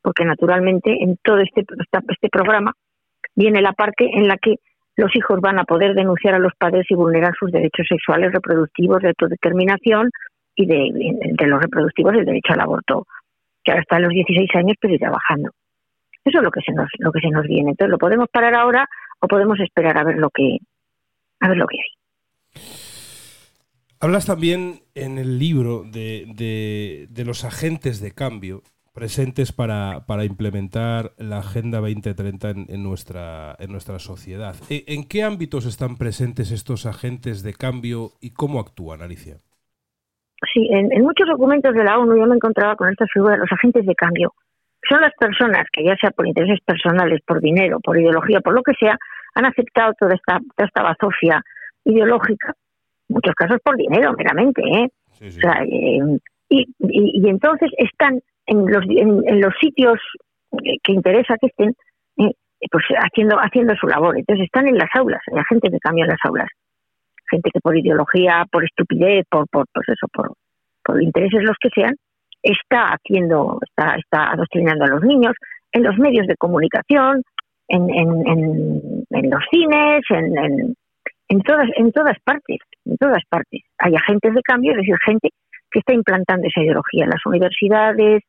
[0.03, 1.65] Porque naturalmente en todo este,
[2.09, 2.73] este programa
[3.35, 4.57] viene la parte en la que
[4.97, 9.01] los hijos van a poder denunciar a los padres si vulneran sus derechos sexuales, reproductivos,
[9.01, 10.11] de autodeterminación
[10.55, 10.91] y de,
[11.23, 13.07] entre los reproductivos el derecho al aborto,
[13.63, 15.51] que ahora está a los 16 años pero irá bajando.
[16.25, 17.71] Eso es lo que se nos, lo que se nos viene.
[17.71, 18.87] Entonces lo podemos parar ahora
[19.21, 20.59] o podemos esperar a ver lo que
[21.41, 21.91] a ver lo que hay.
[24.01, 28.63] Hablas también en el libro de, de- de los agentes de cambio,
[28.95, 34.55] presentes para, para implementar la Agenda 2030 en, en nuestra, en nuestra sociedad.
[34.71, 39.39] ¿E- ¿En qué ámbitos están presentes estos agentes de cambio y cómo actúan, Alicia?
[40.53, 43.41] Sí, en, en muchos documentos de la ONU yo me encontraba con esta figura de
[43.41, 44.35] los agentes de cambio.
[44.89, 48.63] Son las personas que, ya sea por intereses personales, por dinero, por ideología, por lo
[48.63, 48.97] que sea,
[49.39, 51.43] han aceptado toda esta, toda esta bazofia
[51.85, 52.55] ideológica,
[53.09, 54.63] en muchos casos por dinero, meramente.
[54.63, 54.89] ¿eh?
[55.21, 59.99] O sea, eh, y, y, y entonces están en los, en, en los sitios
[60.63, 61.75] que, que interesa que estén,
[62.19, 62.33] eh,
[62.71, 64.19] pues haciendo, haciendo su labor.
[64.19, 66.49] Entonces están en las aulas, hay agentes de cambio en las aulas
[67.31, 70.33] gente que por ideología, por estupidez, por, por pues eso, por,
[70.85, 71.95] por intereses los que sean,
[72.43, 75.35] está haciendo, está, está adoctrinando a los niños
[75.73, 77.23] en los medios de comunicación,
[77.69, 80.75] en, en, en, en los cines, en, en,
[81.29, 83.63] en todas, en todas partes, en todas partes.
[83.79, 85.31] Hay agentes de cambio, es decir, gente
[85.71, 88.23] que está implantando esa ideología en las universidades,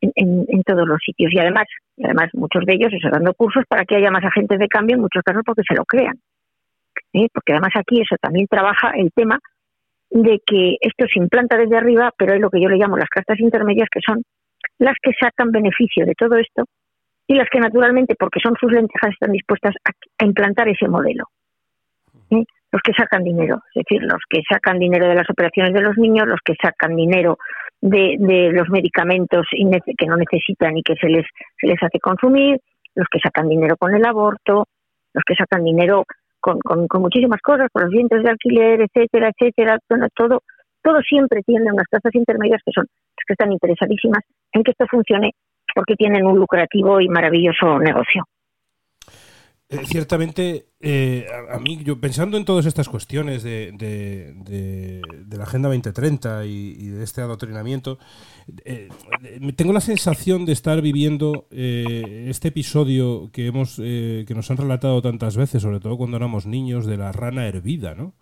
[0.00, 1.32] en, en, todos los sitios.
[1.32, 1.64] Y además,
[2.02, 5.02] además muchos de ellos están dando cursos para que haya más agentes de cambio, en
[5.02, 6.14] muchos casos porque se lo crean.
[7.12, 7.28] ¿eh?
[7.32, 9.38] porque además aquí eso también trabaja el tema
[10.10, 13.08] de que esto se implanta desde arriba, pero hay lo que yo le llamo las
[13.08, 14.22] castas intermedias, que son
[14.78, 16.64] las que sacan beneficio de todo esto
[17.30, 21.26] y las que naturalmente, porque son sus lentejas, están dispuestas a, a implantar ese modelo.
[22.28, 25.96] Los que sacan dinero, es decir, los que sacan dinero de las operaciones de los
[25.96, 27.38] niños, los que sacan dinero
[27.80, 29.46] de, de los medicamentos
[29.96, 31.24] que no necesitan y que se les,
[31.60, 32.58] se les hace consumir,
[32.96, 34.66] los que sacan dinero con el aborto,
[35.14, 36.06] los que sacan dinero
[36.40, 40.42] con, con, con, muchísimas cosas, con los dientes de alquiler, etcétera, etcétera, bueno, todo,
[40.82, 44.86] todo siempre tiene unas casas intermedias que son las que están interesadísimas en que esto
[44.90, 45.30] funcione
[45.74, 48.24] porque tienen un lucrativo y maravilloso negocio.
[49.70, 55.00] Eh, ciertamente, eh, a, a, mí, yo pensando en todas estas cuestiones de, de, de,
[55.26, 57.96] de la Agenda 2030 y, y, de este adoctrinamiento,
[58.64, 58.88] eh,
[59.54, 64.56] tengo la sensación de estar viviendo eh, este episodio que, hemos, eh, que nos han
[64.56, 68.14] relatado tantas veces, sobre todo cuando éramos niños, de la rana hervida, ¿no?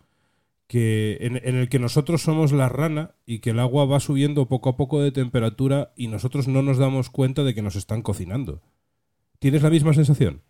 [0.69, 4.49] Que en, en el que nosotros somos la rana y que el agua va subiendo
[4.49, 8.03] poco a poco de temperatura y nosotros no nos damos cuenta de que nos están
[8.03, 8.61] cocinando.
[9.39, 10.43] ¿Tienes la misma sensación?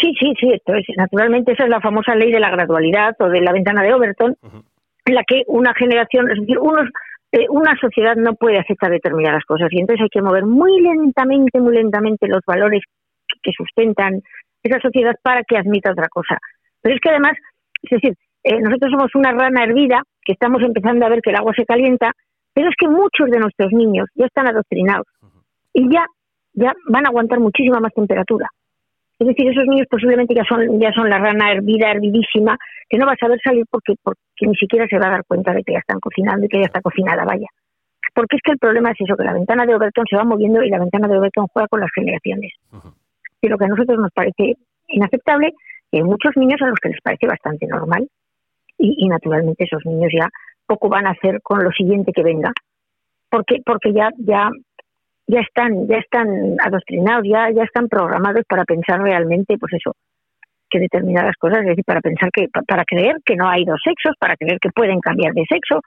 [0.00, 0.48] Sí, sí, sí.
[0.50, 3.94] Entonces, naturalmente esa es la famosa ley de la gradualidad o de la ventana de
[3.94, 4.64] Overton, uh -huh.
[5.04, 6.88] en la que una generación, es decir, unos,
[7.30, 11.60] eh, una sociedad no puede aceptar determinadas cosas y entonces hay que mover muy lentamente,
[11.60, 12.82] muy lentamente los valores
[13.42, 14.20] que sustentan
[14.62, 16.38] esa sociedad para que admita otra cosa.
[16.80, 17.34] Pero es que además,
[17.82, 21.36] es decir, eh, nosotros somos una rana hervida que estamos empezando a ver que el
[21.36, 22.12] agua se calienta,
[22.54, 25.06] pero es que muchos de nuestros niños ya están adoctrinados
[25.72, 26.04] y ya,
[26.52, 28.48] ya van a aguantar muchísima más temperatura.
[29.18, 33.06] Es decir, esos niños posiblemente ya son, ya son la rana hervida, hervidísima, que no
[33.06, 35.72] va a saber salir porque, porque ni siquiera se va a dar cuenta de que
[35.72, 37.46] ya están cocinando y que ya está cocinada, vaya.
[38.14, 40.62] Porque es que el problema es eso, que la ventana de Overton se va moviendo
[40.62, 42.52] y la ventana de Overton juega con las generaciones.
[42.72, 42.94] Uh -huh.
[43.40, 44.56] Y lo que a nosotros nos parece
[44.88, 45.52] inaceptable,
[45.92, 48.08] y hay muchos niños a los que les parece bastante normal.
[48.78, 50.28] Y, y naturalmente esos niños ya
[50.66, 52.52] poco van a hacer con lo siguiente que venga.
[53.30, 54.50] Porque, porque ya, ya
[55.26, 59.94] ya están, ya están adoctrinados, ya, ya están programados para pensar realmente, pues eso,
[60.68, 64.14] que determinadas cosas, es decir, para pensar que, para creer que no hay dos sexos,
[64.18, 65.80] para creer que pueden cambiar de sexo,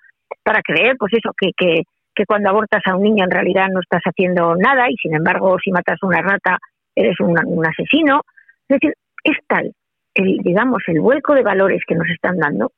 [0.43, 3.81] para creer, pues eso, que, que, que cuando abortas a un niño en realidad no
[3.81, 6.57] estás haciendo nada y sin embargo si matas a una rata
[6.95, 8.21] eres un, un asesino.
[8.67, 8.93] Es decir,
[9.23, 9.71] es tal
[10.15, 12.71] el, digamos, el vuelco de valores que nos están dando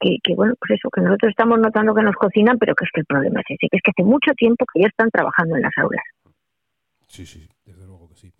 [0.00, 2.90] que, que, bueno, pues eso, que nosotros estamos notando que nos cocinan, pero que es
[2.92, 5.56] que el problema es ese, que es que hace mucho tiempo que ya están trabajando
[5.56, 6.04] en las aulas.
[7.06, 8.32] Sí, sí, desde luego que sí.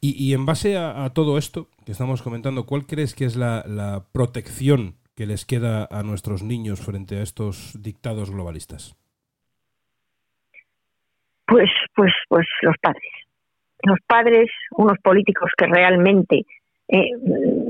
[0.00, 3.36] Y, y en base a, a, todo esto que estamos comentando, ¿cuál crees que es
[3.36, 8.96] la, la, protección que les queda a nuestros niños frente a estos dictados globalistas?
[11.46, 13.10] Pues, pues, pues los padres.
[13.82, 16.44] Los padres, unos políticos que realmente
[16.88, 17.10] eh,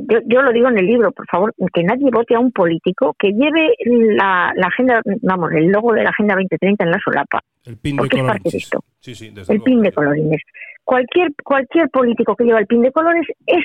[0.09, 3.17] yo, yo, lo digo en el libro, por favor, que nadie vote a un político
[3.19, 7.41] que lleve la, la, agenda, vamos, el logo de la Agenda 2030 en la solapa.
[7.67, 8.55] El pin de es parte de colorines.
[8.55, 8.85] esto.
[9.01, 9.65] Sí, sí, desde el luego.
[9.65, 10.43] pin de colorines.
[10.85, 13.65] Cualquier, cualquier político que lleva el pin de colores es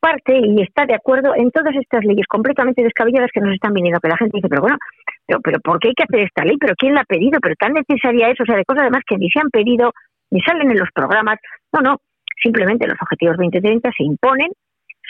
[0.00, 4.00] parte y está de acuerdo en todas estas leyes completamente descabelladas que nos están viniendo,
[4.00, 4.78] que la gente dice, pero bueno,
[5.26, 6.56] pero, pero ¿por qué hay que hacer esta ley?
[6.58, 7.38] ¿Pero quién la ha pedido?
[7.40, 8.40] ¿Pero tan necesaria es?
[8.40, 9.92] O sea, de cosas además que ni se han pedido,
[10.30, 11.38] ni salen en los programas.
[11.72, 11.96] No, no,
[12.42, 14.50] simplemente los objetivos 2030 se imponen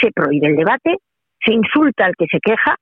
[0.01, 0.96] se prohíbe el debate,
[1.44, 2.76] se insulta al que se queja,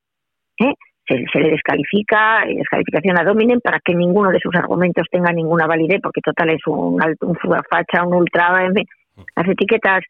[0.59, 0.75] ¿eh?
[1.07, 5.67] se, se, le descalifica, descalificación a dominen para que ninguno de sus argumentos tenga ninguna
[5.67, 7.37] validez, porque total es un, un
[7.71, 8.87] facha, un ultra, en fin,
[9.35, 10.03] las etiquetas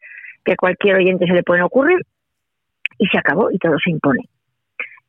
[0.43, 1.99] que a cualquier oyente se le pueden ocurrir,
[2.97, 4.23] y se acabó y todo se impone.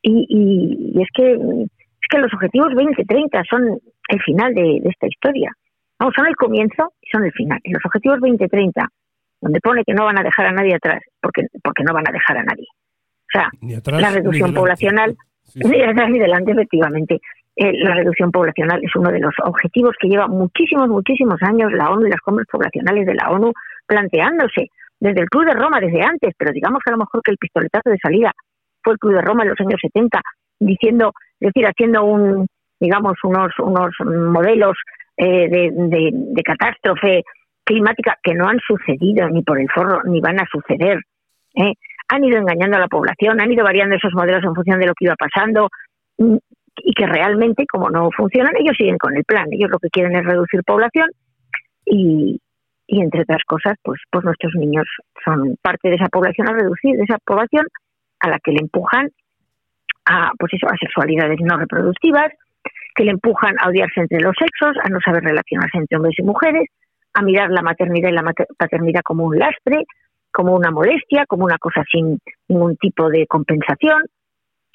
[0.03, 3.79] Y, y, y es que es que los objetivos 2030 son
[4.09, 5.53] el final de, esta historia.
[5.99, 7.59] Vamos, son el comienzo, son el final.
[7.65, 8.89] En los objetivos 2030,
[9.41, 12.13] donde pone que no van a dejar a nadie atrás, porque, porque no van a
[12.13, 12.67] dejar a nadie.
[13.29, 13.51] O sea,
[13.99, 15.17] la reducción poblacional,
[15.55, 17.21] ni atrás ni delante, efectivamente.
[17.57, 21.91] Eh, la reducción poblacional es uno de los objetivos que lleva muchísimos, muchísimos años la
[21.91, 23.53] ONU y las compras poblacionales de la ONU
[23.85, 24.69] planteándose
[25.01, 27.37] desde el Club de Roma, desde antes, pero digamos que a lo mejor que el
[27.37, 28.33] pistoletazo de salida
[28.83, 30.21] fue el Club de Roma en los años 70,
[30.61, 32.47] diciendo, es decir, haciendo un,
[32.81, 34.77] digamos, unos, unos modelos
[35.17, 37.23] eh, de, de, catástrofe
[37.69, 41.01] climática que no han sucedido ni por el forro ni van a suceder.
[41.55, 41.75] ¿eh?
[42.09, 44.95] Han ido engañando a la población, han ido variando esos modelos en función de lo
[44.95, 45.69] que iba pasando
[46.17, 46.37] mm,
[46.79, 49.47] y que realmente, como no funcionan, ellos siguen con el plan.
[49.51, 51.11] Ellos lo que quieren es reducir población
[51.85, 52.41] y,
[52.87, 54.87] y entre otras cosas, pues, pues nuestros niños
[55.23, 57.67] son parte de esa población a reducir, de esa población
[58.21, 59.11] a la que le empujan
[60.07, 62.33] a, pues eso, a sexualidades no reproductivas,
[62.95, 66.23] que le empujan a odiarse entre los sexos, a no saber relacionarse entre hombres y
[66.23, 66.65] mujeres,
[67.19, 69.85] a mirar la maternidad y la paternidad como un lastre,
[70.33, 74.03] como una molestia, como una cosa sin ningún tipo de compensación,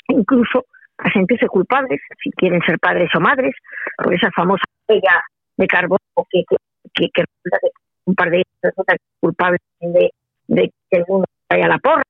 [0.09, 0.65] incluso
[0.97, 3.55] a sentirse culpables si quieren ser padres o madres,
[3.97, 5.23] por esa famosa huella
[5.57, 6.43] de carbono que,
[6.93, 7.23] que, que,
[8.05, 10.11] un par de personas culpables de,
[10.47, 12.03] de que el mundo vaya a la porra.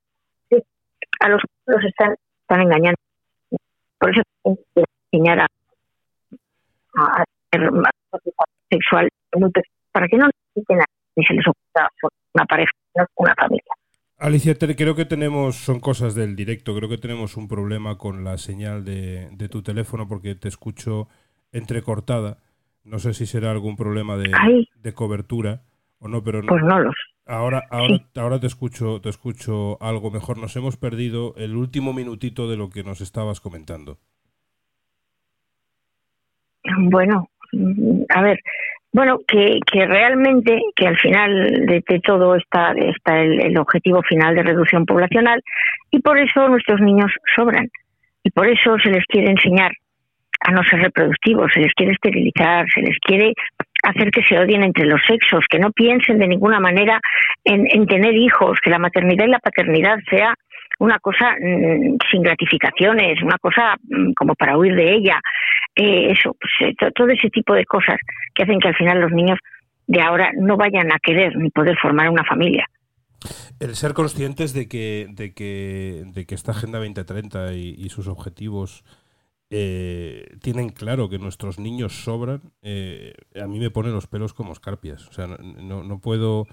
[1.19, 2.99] A los los están, están engañando.
[3.99, 4.21] Por eso
[5.11, 5.47] enseñar a,
[6.97, 7.23] a,
[8.69, 9.07] sexual
[9.93, 10.79] para que no necesiten
[11.15, 11.89] ni se les ocurra
[12.33, 12.71] una pareja,
[13.15, 13.63] una familia.
[14.17, 18.37] Alicia, creo que tenemos, son cosas del directo, creo que tenemos un problema con la
[18.37, 21.07] señal de, de tu teléfono porque te escucho
[21.51, 22.37] entrecortada.
[22.83, 24.31] No sé si será algún problema de,
[24.75, 25.61] de cobertura
[25.99, 26.47] o no, pero no.
[26.47, 26.95] Pues no los.
[27.25, 30.37] Ahora, ahora, ahora te escucho, te escucho algo mejor.
[30.37, 33.97] Nos hemos perdido el último minutito de lo que nos estabas comentando.
[36.89, 37.29] Bueno,
[38.09, 38.39] a ver,
[38.93, 44.43] bueno, que, que realmente, que al final de, todo está, está el, objetivo final de
[44.43, 45.41] reducción poblacional
[45.89, 47.69] y por eso nuestros niños sobran
[48.23, 49.71] y por eso se les quiere enseñar
[50.41, 53.33] a no ser reproductivos, se les quiere esterilizar, se les quiere
[53.83, 56.99] hacer que se odien entre los sexos, que no piensen de ninguna manera
[57.43, 60.35] en, en tener hijos, que la maternidad y la paternidad sea
[60.79, 65.19] una cosa mm, sin gratificaciones, una cosa mm, como para huir de ella,
[65.75, 67.97] eh, eso, pues, eh, todo ese tipo de cosas
[68.33, 69.39] que hacen que al final los niños
[69.87, 72.67] de ahora no vayan a querer ni poder formar una familia.
[73.59, 78.07] El ser conscientes de que, de que, de que esta Agenda 2030 y, y sus
[78.07, 78.83] objetivos
[79.55, 84.51] eh, tienen claro que nuestros niños sobran, eh, a mí me pone los pelos como
[84.51, 85.07] escarpias.
[85.07, 86.47] O sea, no, no puedo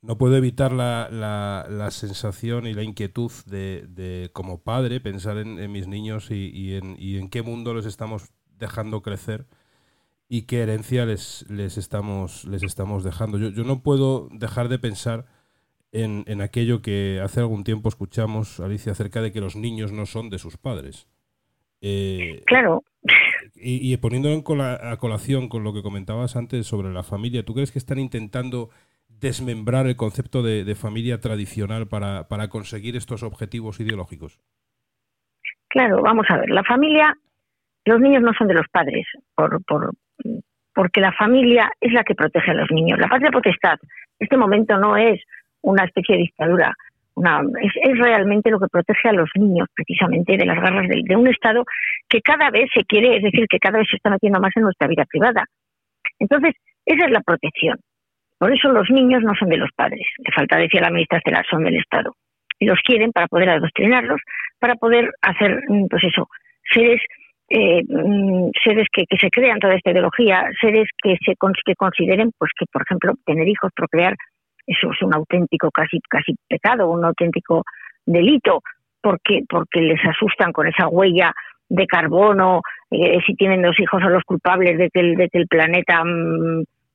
[0.00, 5.86] no puedo evitar la, la, sensación y la inquietud de, como padre pensar en, mis
[5.86, 9.46] niños y, en, y, en, qué mundo les estamos dejando crecer
[10.28, 13.38] y qué herencia les, les, estamos, les estamos dejando.
[13.38, 15.26] Yo, yo no puedo dejar de pensar
[15.92, 20.04] en, en, aquello que hace algún tiempo escuchamos, Alicia, acerca de que los niños no
[20.04, 21.08] son de sus padres.
[21.80, 22.82] Eh, claro.
[23.54, 27.72] Y, poniéndolo en a colación con lo que comentabas antes sobre la familia, ¿tú crees
[27.72, 28.70] que están intentando
[29.08, 34.40] desmembrar el concepto de, familia tradicional para, para, conseguir estos objetivos ideológicos?
[35.68, 37.16] Claro, vamos a ver, la familia,
[37.86, 39.92] los niños no son de los padres, por, por,
[40.74, 42.98] porque la familia es la que protege a los niños.
[42.98, 43.78] La patria potestad,
[44.18, 45.22] este momento no es
[45.62, 46.74] una especie de dictadura,
[47.16, 51.64] es, realmente lo que protege a los niños precisamente de las garras de, un Estado
[52.08, 54.64] que cada vez se quiere, es decir, que cada vez se está metiendo más en
[54.64, 55.44] nuestra vida privada.
[56.18, 57.78] Entonces, esa es la protección.
[58.38, 60.06] Por eso los niños no son de los padres.
[60.18, 62.14] Le falta decir a la ministra Estelar, son del Estado.
[62.58, 64.20] Y los quieren para poder adoctrinarlos,
[64.58, 66.28] para poder hacer, mm, pues eso,
[66.70, 67.00] seres
[67.48, 71.34] eh, mm, seres que, se crean toda esta ideología, seres que se
[71.64, 74.16] que consideren, pues que por ejemplo tener hijos, procrear,
[74.66, 77.62] eso es un auténtico casi casi pecado, un auténtico
[78.04, 78.62] delito,
[79.00, 81.32] porque porque les asustan con esa huella
[81.68, 85.38] de carbono, eh, si tienen dos hijos son los culpables de que el, de que
[85.38, 86.02] el planeta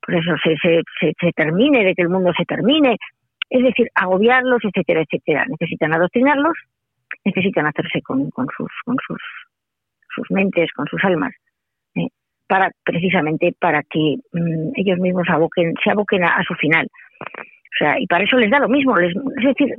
[0.05, 2.97] pues eso se, se, se, termine, de que el mundo se termine,
[3.49, 5.45] es decir, agobiarlos, etcétera, etcétera.
[5.47, 6.57] Necesitan adoctrinarlos,
[7.23, 9.21] necesitan hacerse con, con sus con sus
[10.13, 11.33] sus mentes, con sus almas,
[11.95, 12.07] eh,
[12.47, 16.87] para precisamente para que mm, ellos mismos aboquen, se aboquen a, su final.
[17.21, 18.97] O sea, y para eso les da lo mismo.
[18.99, 19.75] es decir,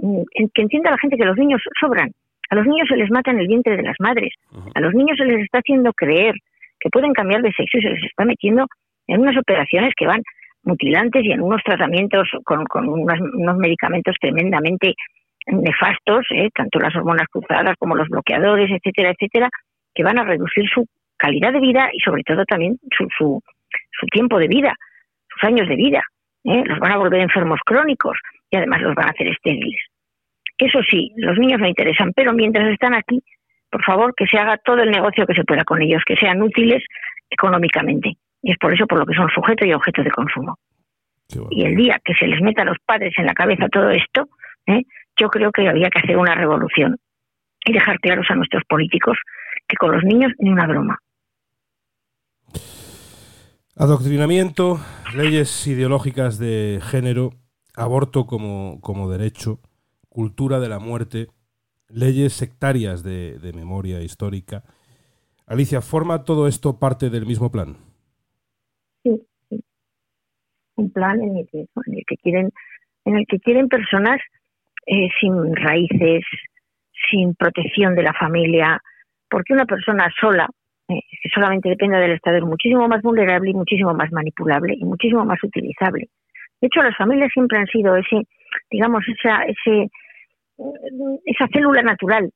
[0.55, 2.11] que entienda la gente que los niños sobran.
[2.51, 4.35] A los niños se les mata en el vientre de las madres.
[4.75, 6.35] A los niños se les está haciendo creer
[6.81, 8.67] que pueden cambiar de sexo y se les está metiendo
[9.07, 10.23] en unas operaciones que van
[10.65, 14.95] mutilantes y en unos tratamientos con, unos, medicamentos tremendamente
[15.47, 16.51] nefastos, ¿eh?
[16.55, 19.49] tanto las hormonas cruzadas como los bloqueadores, etcétera, etcétera,
[19.95, 20.87] que van a reducir su
[21.17, 23.43] calidad de vida y sobre todo también su, su,
[23.91, 24.75] su tiempo de vida,
[25.29, 26.05] sus años de vida.
[26.45, 26.63] ¿eh?
[26.65, 28.19] los van a volver enfermos crónicos
[28.51, 29.81] y además los van a hacer estériles.
[30.59, 33.23] Eso sí, los niños no interesan, pero mientras están aquí,
[33.71, 36.43] por favor, que se haga todo el negocio que se pueda con ellos, que sean
[36.43, 36.85] útiles
[37.31, 38.17] económicamente.
[38.43, 40.59] Y es por eso por lo que son sujeto y objeto de consumo.
[41.51, 44.29] Y el día que se les meta a los padres en la cabeza todo esto,
[44.67, 44.83] ¿eh?
[45.17, 46.99] yo creo que había que hacer una revolución
[47.65, 49.17] y dejar claros a nuestros políticos
[49.73, 50.99] que con los niños ni una broma.
[53.75, 54.79] Adoctrinamiento,
[55.17, 57.31] leyes ideológicas de género,
[57.75, 59.61] aborto como, como derecho,
[60.11, 61.29] cultura de la muerte,
[61.89, 64.63] leyes sectarias de, de memoria histórica.
[65.47, 67.77] Alicia, ¿forma todo esto parte del mismo plan?
[69.03, 69.65] Sí, sí.
[70.77, 72.51] Un plan en el que, en el que quieren,
[73.07, 74.21] en el que quieren personas
[74.87, 76.25] eh, sin raíces,
[77.11, 78.81] sin protección de la familia,
[79.33, 80.47] porque una persona sola,
[80.89, 84.85] eh, que solamente depende del Estado, es muchísimo más vulnerable y muchísimo más manipulable y
[84.85, 86.09] muchísimo más utilizable.
[86.61, 88.29] De hecho, las familias siempre han sido ese,
[88.71, 89.89] digamos, esa, ese,
[91.25, 92.31] esa célula natural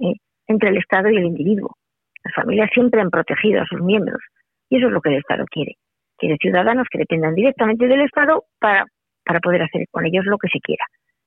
[0.00, 0.12] eh,
[0.46, 1.74] entre el Estado y el individuo.
[2.22, 4.20] Las familias siempre han protegido a sus miembros
[4.68, 5.76] y eso es lo que el Estado quiere.
[6.18, 8.84] Quiere ciudadanos que dependan directamente del Estado para,
[9.24, 10.84] para poder hacer con ellos lo que se quiera.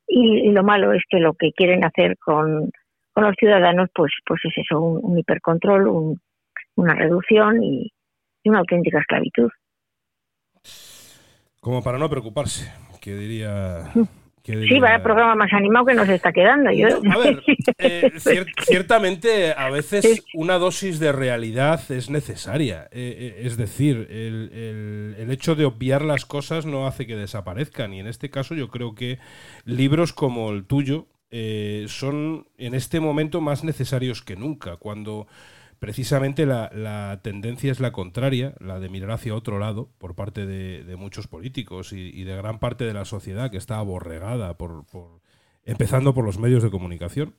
[0.08, 2.70] Y, lo malo es que lo que quieren hacer con,
[3.24, 6.18] los ciudadanos, pues, pues es eso, un, hipercontrol,
[6.76, 7.92] una reducción y,
[8.46, 9.50] una auténtica esclavitud.
[11.60, 13.92] Como para no preocuparse, que diría
[14.46, 16.72] Sí, vaya programa más animado que nos está quedando.
[16.72, 16.88] Yo...
[17.12, 17.42] a ver,
[17.80, 18.12] eh,
[18.60, 22.88] ciertamente a veces una dosis de realidad es necesaria.
[22.92, 27.94] Eh, eh, es decir, el, el, hecho de obviar las cosas no hace que desaparezcan.
[27.94, 29.18] Y en este caso yo creo que
[29.64, 31.08] libros como el tuyo
[31.88, 34.78] son en este momento más necesarios que nunca.
[34.78, 35.28] Cuando
[35.80, 40.96] precisamente la, tendencia es la contraria, la de mirar hacia otro lado por parte de,
[40.96, 44.86] muchos políticos y, de gran parte de la sociedad que está aborregada, por,
[45.64, 47.36] empezando por los medios de comunicación.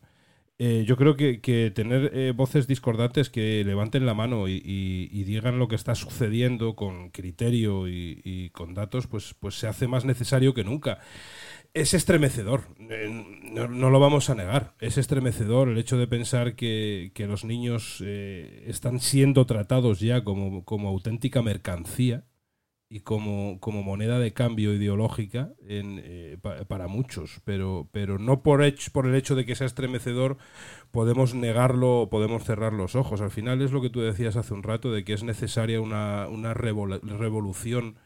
[0.59, 5.69] Eh, yo creo que, tener eh, voces discordantes que levanten la mano y, digan lo
[5.69, 10.65] que está sucediendo con criterio y, con datos, pues, pues se hace más necesario que
[10.65, 11.01] nunca
[11.77, 17.13] es estremecedor, eh, no, lo vamos a negar, es estremecedor el hecho de pensar que,
[17.29, 22.25] los niños eh, están siendo tratados ya como, auténtica mercancía
[22.89, 28.63] y como, como, moneda de cambio ideológica eh, para muchos, pero, pero no por,
[28.93, 30.39] por el hecho de que sea estremecedor
[30.93, 33.21] podemos negarlo o podemos cerrar los ojos.
[33.21, 36.27] Al final es lo que tú decías hace un rato, de que es necesaria una,
[36.29, 37.99] una revolución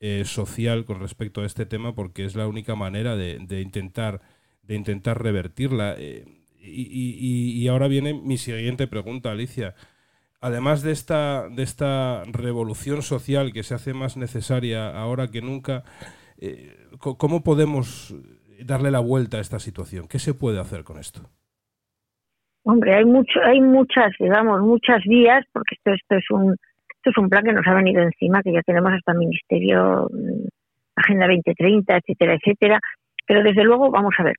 [0.00, 4.20] eh, social con respecto a este tema porque es la única manera de, intentar
[4.62, 5.96] de intentar revertirla.
[5.98, 6.24] Eh,
[6.60, 9.74] y, ahora viene mi siguiente pregunta Alicia.
[10.40, 15.82] Además de esta de esta revolución social que se hace más necesaria ahora que nunca
[16.40, 18.14] eh, cómo podemos
[18.64, 21.22] darle la vuelta a esta situación qué se puede hacer con esto
[22.62, 26.56] hombre hay mucho hay muchas digamos muchas vías porque esto esto es un
[27.08, 30.46] es un plan que nos ha venido encima, que ya tenemos hasta el Ministerio, mm,
[30.96, 32.80] Agenda 2030, etcétera, etcétera.
[33.26, 34.36] Pero desde luego, vamos a ver,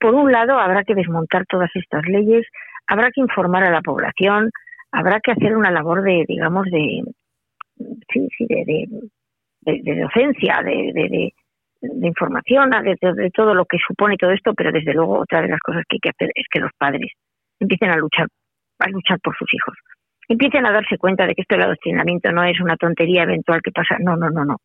[0.00, 2.46] por un lado habrá que desmontar todas estas leyes,
[2.86, 4.50] habrá que informar a la población,
[4.92, 7.02] habrá que hacer una labor de, digamos, de,
[8.12, 8.86] sí, sí, de,
[9.60, 15.20] de, docencia, de, de, información, de, todo lo que supone todo esto, pero desde luego
[15.20, 17.12] otra de las cosas que hay que hacer es que los padres
[17.60, 18.26] empiecen a luchar,
[18.78, 19.74] a luchar por sus hijos
[20.28, 23.72] empiecen a darse cuenta de que esto del adoctrinamiento no es una tontería eventual que
[23.72, 23.96] pasa.
[24.00, 24.56] No, no, no, no.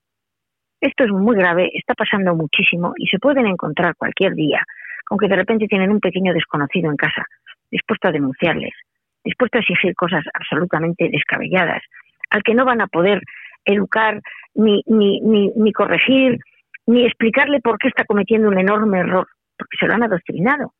[0.81, 4.63] Esto es muy grave, está pasando muchísimo y se pueden encontrar cualquier día
[5.09, 7.25] aunque de repente tienen un pequeño desconocido en casa,
[7.71, 8.73] dispuesto a denunciarles,
[9.23, 11.81] dispuesto a exigir cosas absolutamente descabelladas,
[12.29, 13.21] al que no van a poder
[13.65, 14.21] educar,
[14.53, 16.39] ni, ni, ni, ni corregir,
[16.85, 20.73] ni explicarle por qué está cometiendo un enorme error, porque se lo han adoctrinado.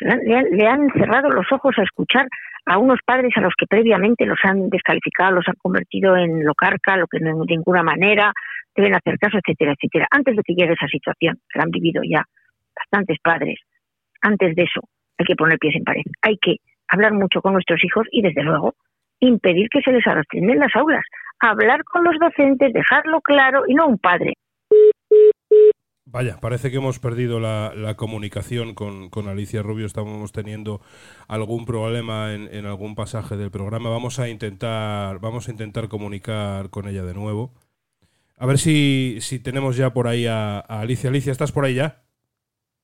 [0.00, 2.26] Le han cerrado los ojos a escuchar
[2.66, 6.96] a unos padres a los que previamente los han descalificado, los han convertido en locarca,
[6.96, 8.32] lo que de ninguna manera
[8.74, 10.06] deben hacer caso, etcétera, etcétera.
[10.10, 12.24] Antes de que llegue esa situación, que la han vivido ya
[12.76, 13.58] bastantes padres,
[14.22, 14.80] antes de eso
[15.18, 16.02] hay que poner pies en pared.
[16.22, 16.56] Hay que
[16.88, 18.74] hablar mucho con nuestros hijos y, desde luego,
[19.20, 21.04] impedir que se les arrastren en las aulas.
[21.40, 24.34] Hablar con los docentes, dejarlo claro y no un padre
[26.12, 29.86] Vaya, parece que hemos perdido la, comunicación con, Alicia Rubio.
[29.86, 30.80] Estamos teniendo
[31.28, 33.90] algún problema en, algún pasaje del programa.
[33.90, 37.52] Vamos a intentar, vamos a intentar comunicar con ella de nuevo.
[38.36, 41.10] A ver si, si tenemos ya por ahí a, Alicia.
[41.10, 42.02] Alicia, ¿estás por ahí ya?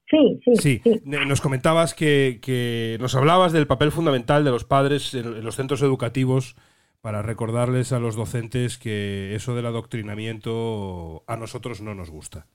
[0.09, 0.81] Sí, sí.
[0.83, 5.83] Sí, nos comentabas que, nos hablabas del papel fundamental de los padres en, los centros
[5.83, 6.55] educativos
[7.01, 12.47] para recordarles a los docentes que eso del adoctrinamiento a nosotros no nos gusta.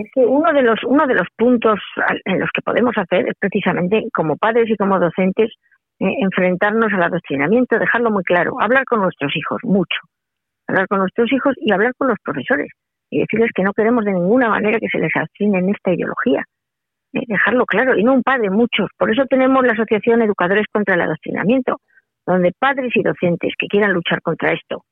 [0.00, 1.78] Es que uno de los uno de los puntos
[2.24, 5.52] en los que podemos hacer es precisamente como padres y como docentes
[5.98, 9.98] eh, enfrentarnos al adoctrinamiento, dejarlo muy claro, hablar con nuestros hijos mucho,
[10.66, 12.70] hablar con nuestros hijos y hablar con los profesores
[13.10, 16.44] y decirles que no queremos de ninguna manera que se les adoctrine en esta ideología,
[17.12, 18.88] eh, dejarlo claro y no un padre, muchos.
[18.96, 21.76] Por eso tenemos la asociación Educadores contra el Adoctrinamiento,
[22.26, 24.84] donde padres y docentes que quieran luchar contra esto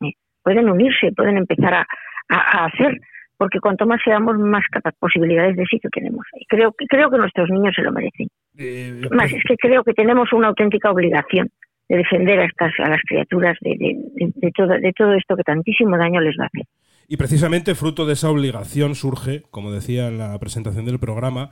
[0.00, 1.86] eh, pueden unirse, pueden empezar a,
[2.28, 2.98] a hacer
[3.36, 4.64] porque cuanto más seamos, más
[4.98, 6.24] posibilidades de éxito tenemos.
[6.38, 8.28] Y creo, creo que nuestros niños se lo merecen.
[8.58, 11.50] Eh, más es que creo que tenemos una auténtica obligación
[11.88, 15.96] de defender a estas a las criaturas de, de, todo, de todo esto que tantísimo
[15.96, 16.64] daño les va a hacer.
[17.08, 21.50] Y precisamente fruto de esa obligación surge, como decía en la presentación del programa,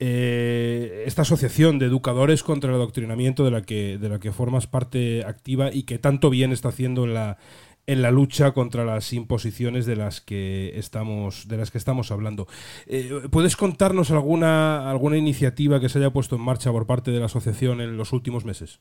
[0.00, 4.68] eh, esta asociación de educadores contra el adoctrinamiento de la que de la que formas
[4.68, 7.36] parte activa y que tanto bien está haciendo en la
[7.88, 12.46] en la lucha contra las imposiciones de las que estamos de las que estamos hablando.
[12.86, 17.18] Eh, ¿Puedes contarnos alguna alguna iniciativa que se haya puesto en marcha por parte de
[17.18, 18.80] la asociación en los últimos meses?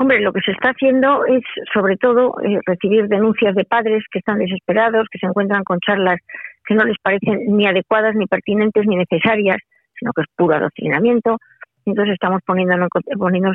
[0.00, 1.42] Hombre, lo que se está haciendo es,
[1.74, 6.20] sobre todo, eh, recibir denuncias de padres que están desesperados, que se encuentran con charlas
[6.64, 9.58] que no les parecen ni adecuadas, ni pertinentes, ni necesarias,
[9.98, 11.38] sino que es puro adoctrinamiento.
[11.84, 12.90] Entonces estamos poniéndonos,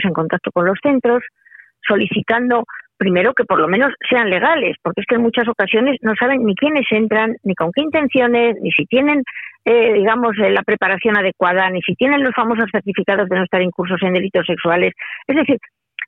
[0.04, 1.24] en contacto con los centros,
[1.88, 2.66] solicitando
[3.04, 6.46] primero que por lo menos sean legales, porque es que en muchas ocasiones no saben
[6.46, 9.24] ni quiénes entran, ni con qué intenciones, ni si tienen,
[9.66, 13.62] eh, digamos, eh, la preparación adecuada, ni si tienen los famosos certificados de no estar
[13.62, 14.94] incursos en delitos sexuales.
[15.28, 15.58] Es decir,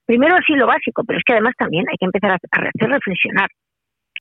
[0.06, 3.50] primero así lo básico, pero es que además también hay que empezar a, hacer reflexionar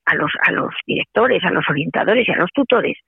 [0.07, 2.99] a los, a los directores, a los orientadores y a los tutores,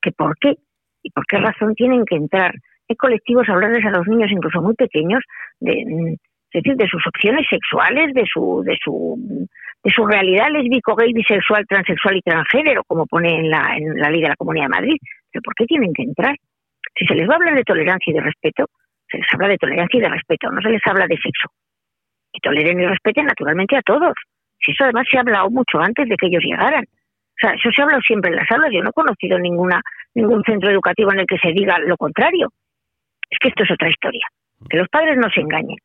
[0.00, 0.54] que por qué
[1.02, 2.54] y por qué razón tienen que entrar
[2.88, 5.22] en colectivos a hablarles a los niños, incluso muy pequeños,
[5.60, 6.14] de mm,
[6.52, 9.46] es decir, de sus opciones sexuales, de su, de su,
[9.84, 14.10] de su realidad lésbico, gay, bisexual, transexual y transgénero, como pone en la, en la
[14.10, 14.96] ley de la Comunidad de Madrid.
[15.30, 16.34] ¿Pero por qué tienen que entrar?
[16.96, 18.66] Si se les va a hablar de tolerancia y de respeto,
[19.08, 21.48] se les habla de tolerancia y de respeto, no se les habla de sexo.
[22.32, 24.14] Y toleren y respeten naturalmente a todos.
[24.60, 26.84] Si eso además se ha hablado mucho antes de que ellos llegaran.
[26.84, 28.70] O sea, eso se ha hablado siempre en las aulas.
[28.72, 29.80] Yo no he conocido ninguna,
[30.14, 32.48] ningún centro educativo en el que se diga lo contrario.
[33.30, 34.26] Es que esto es otra historia.
[34.68, 35.78] Que los padres no se engañen.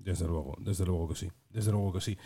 [0.00, 2.18] Desde luego, desde luego que sí, desde luego que sí.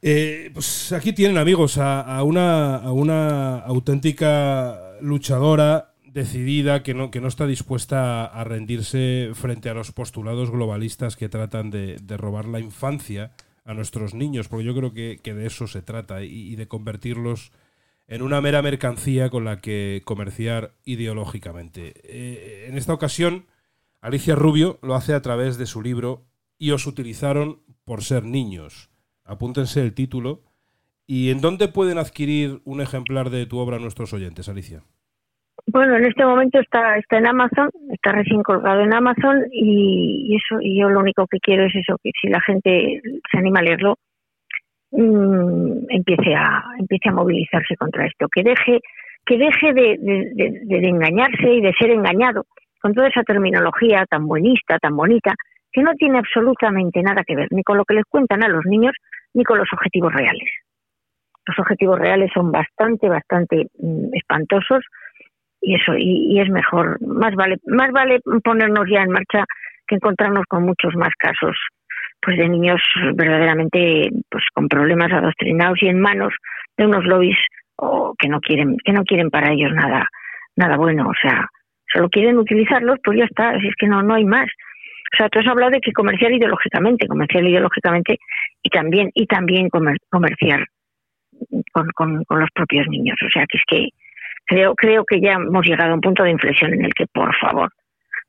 [0.00, 7.20] Eh, pues aquí tienen amigos a, una, a una auténtica luchadora decidida que no, que
[7.20, 12.60] no está dispuesta a, rendirse frente a los postulados globalistas que tratan de, robar la
[12.60, 13.32] infancia
[13.64, 17.52] a nuestros niños, porque yo creo que, de eso se trata y, de convertirlos
[18.06, 21.92] en una mera mercancía con la que comerciar ideológicamente.
[22.04, 23.46] Eh, en esta ocasión,
[24.00, 26.24] Alicia Rubio lo hace a través de su libro
[26.58, 28.90] y os utilizaron por ser niños.
[29.24, 30.40] Apúntense el título.
[31.06, 34.82] ¿Y en dónde pueden adquirir un ejemplar de tu obra nuestros oyentes, Alicia?
[35.66, 40.60] Bueno, en este momento está, está en Amazon, está recién colgado en Amazon y, eso
[40.60, 43.00] y yo lo único que quiero es eso, que si la gente
[43.30, 43.96] se anima a leerlo,
[44.92, 48.80] mm, empiece a empiece a movilizarse contra esto, que deje
[49.26, 49.98] que deje de,
[50.64, 52.46] de engañarse y de ser engañado
[52.80, 55.34] con toda esa terminología tan buenista, tan bonita,
[55.78, 58.64] que no tiene absolutamente nada que ver ni con lo que les cuentan a los
[58.66, 58.96] niños
[59.32, 60.50] ni con los objetivos reales.
[61.46, 64.84] Los objetivos reales son bastante, bastante mm, espantosos
[65.60, 69.44] y eso y, es mejor, más vale, más vale ponernos ya en marcha
[69.86, 71.56] que encontrarnos con muchos más casos
[72.20, 72.80] pues de niños
[73.14, 76.34] verdaderamente pues con problemas adoctrinados y en manos
[76.76, 77.38] de unos lobbies
[77.76, 80.08] o que no quieren que no quieren para ellos nada
[80.56, 81.08] nada bueno.
[81.08, 81.46] O sea
[81.92, 83.54] solo quieren utilizarlos pues ya está.
[83.54, 84.48] Es que no no hay más
[85.12, 88.18] o sea, tú has hablado de que comerciar ideológicamente, comerciar ideológicamente
[88.62, 89.68] y también y también
[90.10, 90.66] comerciar
[91.72, 93.16] con, con, los propios niños.
[93.26, 93.88] O sea, que es que
[94.44, 97.34] creo creo que ya hemos llegado a un punto de inflexión en el que, por
[97.36, 97.72] favor,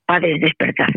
[0.05, 0.89] padres, despertar.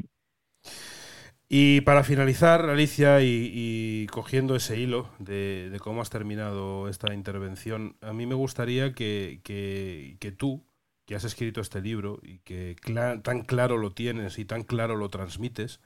[1.54, 8.14] Y para finalizar, Alicia, y, cogiendo ese hilo de, cómo has terminado esta intervención, a
[8.14, 10.64] mí me gustaría que, que, que tú,
[11.04, 12.76] que has escrito este libro y que
[13.22, 15.80] tan claro lo tienes y tan claro lo transmites,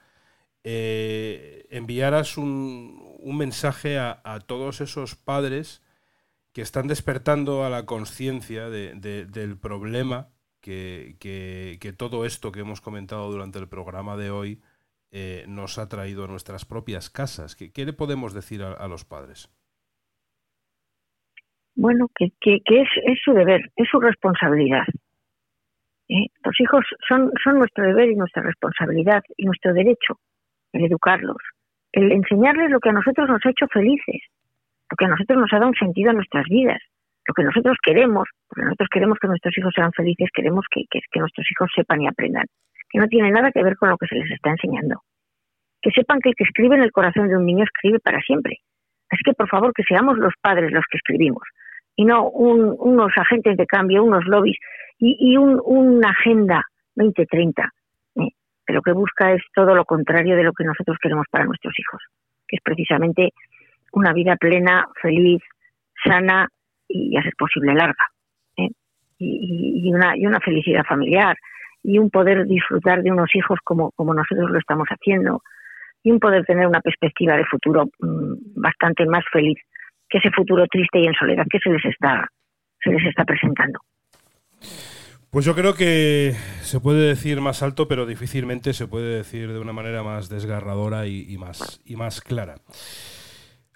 [0.64, 5.82] eh, enviaras un, mensaje a, todos esos padres
[6.52, 13.58] que están despertando a la conciencia del problema que, todo esto que hemos comentado durante
[13.58, 14.60] el programa de hoy
[15.12, 17.54] eh, nos ha traído a nuestras propias casas.
[17.54, 19.48] ¿Qué, le podemos decir a, los padres?
[21.74, 22.88] Bueno, que, es,
[23.24, 24.84] su deber, es su responsabilidad.
[26.08, 26.26] ¿Eh?
[26.44, 30.18] Los hijos son, son nuestro deber y nuestra responsabilidad y nuestro derecho
[30.72, 31.38] en educarlos,
[31.92, 34.22] el enseñarles lo que a nosotros nos ha hecho felices,
[34.90, 36.80] lo que a nosotros nos ha dado un sentido a nuestras vidas,
[37.26, 41.00] lo que nosotros queremos, porque nosotros queremos que nuestros hijos sean felices, queremos que, que,
[41.10, 42.46] que nuestros hijos sepan y aprendan,
[42.90, 45.00] que no tiene nada que ver con lo que se les está enseñando.
[45.82, 48.58] Que sepan que el que escribe en el corazón de un niño escribe para siempre.
[49.10, 51.42] Así que, por favor, que seamos los padres los que escribimos
[51.96, 54.58] y no un- unos agentes de cambio, unos lobbies
[54.98, 56.62] y, un- una agenda
[56.94, 57.70] 2030
[58.16, 58.28] ¿eh?
[58.66, 61.74] que lo que busca es todo lo contrario de lo que nosotros queremos para nuestros
[61.78, 62.02] hijos,
[62.48, 63.30] que es precisamente
[63.92, 65.42] una vida plena, feliz,
[66.04, 66.48] sana
[66.88, 68.06] y, a ser posible, larga.
[68.56, 68.68] ¿eh?
[69.18, 71.36] Y una, y una felicidad familiar
[71.82, 75.40] y un poder disfrutar de unos hijos como, como nosotros lo estamos haciendo
[76.02, 79.58] y un poder tener una perspectiva de futuro mm, bastante más feliz
[80.08, 82.28] que ese futuro triste y en soledad que se les está
[82.82, 83.80] se les está presentando.
[85.30, 89.58] Pues yo creo que se puede decir más alto, pero difícilmente se puede decir de
[89.58, 92.54] una manera más desgarradora y, más, y más clara.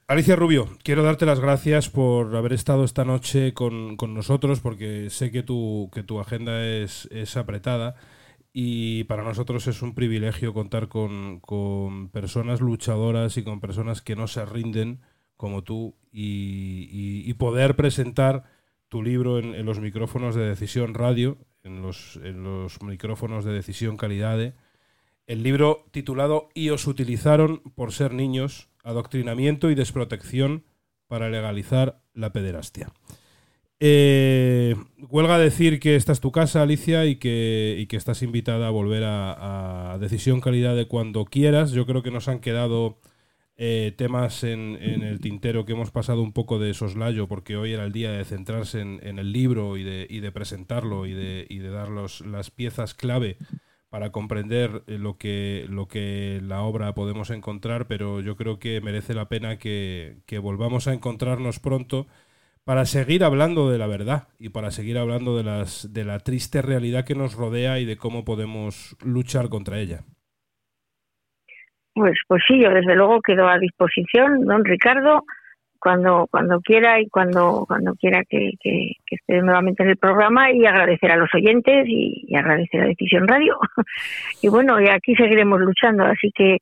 [0.06, 5.10] Alicia Rubio, quiero darte las gracias por haber estado esta noche con, con nosotros, porque
[5.10, 7.94] sé que tu, que tu agenda es, es apretada
[8.52, 14.16] y para nosotros es un privilegio contar con, con personas luchadoras y con personas que
[14.16, 15.00] no se rinden
[15.40, 18.44] como tú y, poder presentar
[18.90, 23.52] tu libro en, en los micrófonos de Decisión Radio, en los, en los micrófonos de
[23.54, 24.52] Decisión Calidad.
[25.26, 30.66] El libro titulado Y os utilizaron por ser niños, adoctrinamiento y desprotección
[31.06, 32.92] para legalizar la pederastia.
[33.78, 34.76] Eh,
[35.08, 38.70] huelga decir que esta es tu casa, Alicia, y que, y que estás invitada a
[38.70, 41.72] volver a, a Decisión Calidad de cuando quieras.
[41.72, 42.98] Yo creo que nos han quedado
[43.62, 47.74] eh, temas en, en el tintero que hemos pasado un poco de soslayo, porque hoy
[47.74, 51.46] era el día de centrarse en, el libro y de, y de presentarlo y de,
[51.50, 53.38] y de dar los- las piezas clave
[53.90, 58.80] para comprender eh, lo que, lo que la obra podemos encontrar, pero yo creo que
[58.80, 62.06] merece la pena que, que volvamos a encontrarnos pronto
[62.64, 66.62] para seguir hablando de la verdad y para seguir hablando de, las, de la triste
[66.62, 70.04] realidad que nos rodea y de cómo podemos luchar contra ella.
[71.94, 75.24] Pues, pues sí, yo desde luego quedo a disposición, don Ricardo,
[75.78, 80.52] cuando cuando quiera y cuando cuando quiera que, que- que esté nuevamente en el programa
[80.52, 83.58] y agradecer a los oyentes y, agradecer a Decisión Radio.
[84.42, 86.58] y bueno, y aquí seguiremos luchando, así que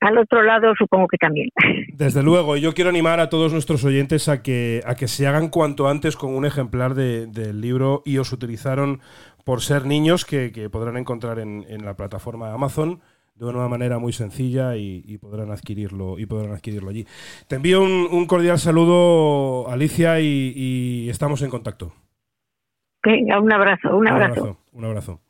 [0.00, 1.48] al otro lado supongo que también.
[1.94, 5.48] Desde luego, yo quiero animar a todos nuestros oyentes a que, a que se hagan
[5.48, 9.00] cuanto antes con un ejemplar de- del libro y os utilizaron
[9.44, 13.00] por ser niños que, que podrán encontrar en, en la plataforma Amazon
[13.38, 17.06] de una manera muy sencilla y, y podrán adquirirlo y podrán adquirirlo allí.
[17.46, 21.92] Te envío un, un cordial saludo, Alicia, y, y estamos en contacto.
[23.02, 24.58] Venga, un abrazo, un abrazo.
[24.72, 25.20] Un abrazo.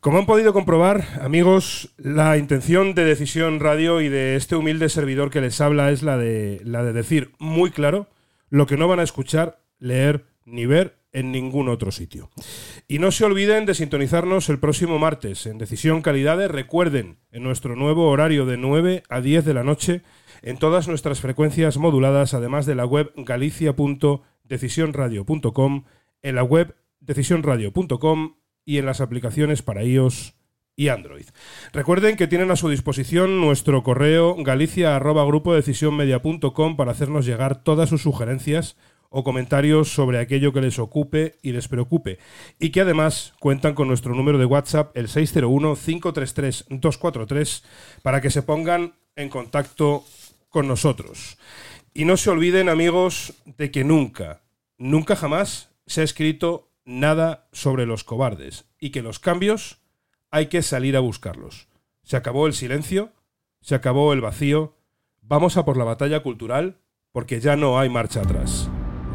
[0.00, 5.28] Como han podido comprobar, amigos, la intención de Decisión Radio y de este humilde servidor
[5.30, 8.06] que les habla es la de, la de decir muy claro
[8.48, 12.30] lo que no van a escuchar, leer ni ver en ningún otro sitio.
[12.86, 16.50] Y no se olviden de sintonizarnos el próximo martes en Decisión Calidades.
[16.50, 20.02] Recuerden, en nuestro nuevo horario de 9 a 10 de la noche,
[20.42, 25.84] en todas nuestras frecuencias moduladas, además de la web galicia.decisionradio.com,
[26.22, 28.34] en la web decisionradio.com
[28.64, 30.34] y en las aplicaciones para iOS
[30.76, 31.26] y Android.
[31.72, 38.76] Recuerden que tienen a su disposición nuestro correo galicia@grupo-decisionmedia.com para hacernos llegar todas sus sugerencias
[39.10, 42.18] o comentarios sobre aquello que les ocupe y les preocupe.
[42.58, 47.64] Y que además cuentan con nuestro número de WhatsApp, el 601-533-243,
[48.02, 50.04] para que se pongan en contacto
[50.48, 51.38] con nosotros.
[51.94, 54.42] Y no se olviden, amigos, de que nunca,
[54.76, 59.78] nunca jamás se ha escrito nada sobre los cobardes y que los cambios
[60.30, 61.68] hay que salir a buscarlos.
[62.02, 63.12] Se acabó el silencio,
[63.60, 64.76] se acabó el vacío,
[65.20, 66.78] vamos a por la batalla cultural
[67.12, 68.70] porque ya no hay marcha atrás.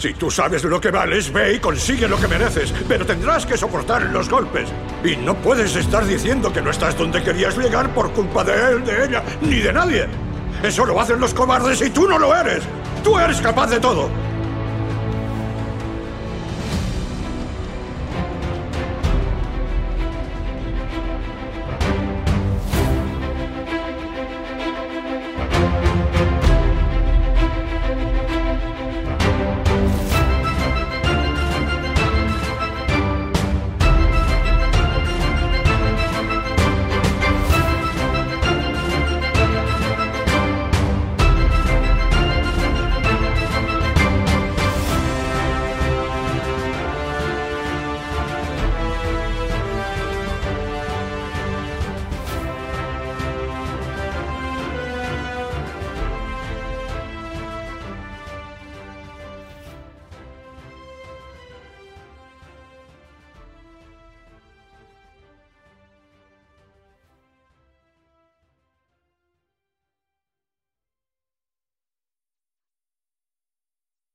[0.00, 3.58] Si tú sabes lo que vales, ve y consigue lo que mereces, pero tendrás que
[3.58, 4.70] soportar los golpes.
[5.04, 8.82] Y no puedes estar diciendo que no estás donde querías llegar por culpa de él,
[8.86, 10.06] de ella, ni de nadie.
[10.62, 12.62] Eso lo hacen los cobardes y tú no lo eres.
[13.04, 14.08] Tú eres capaz de todo.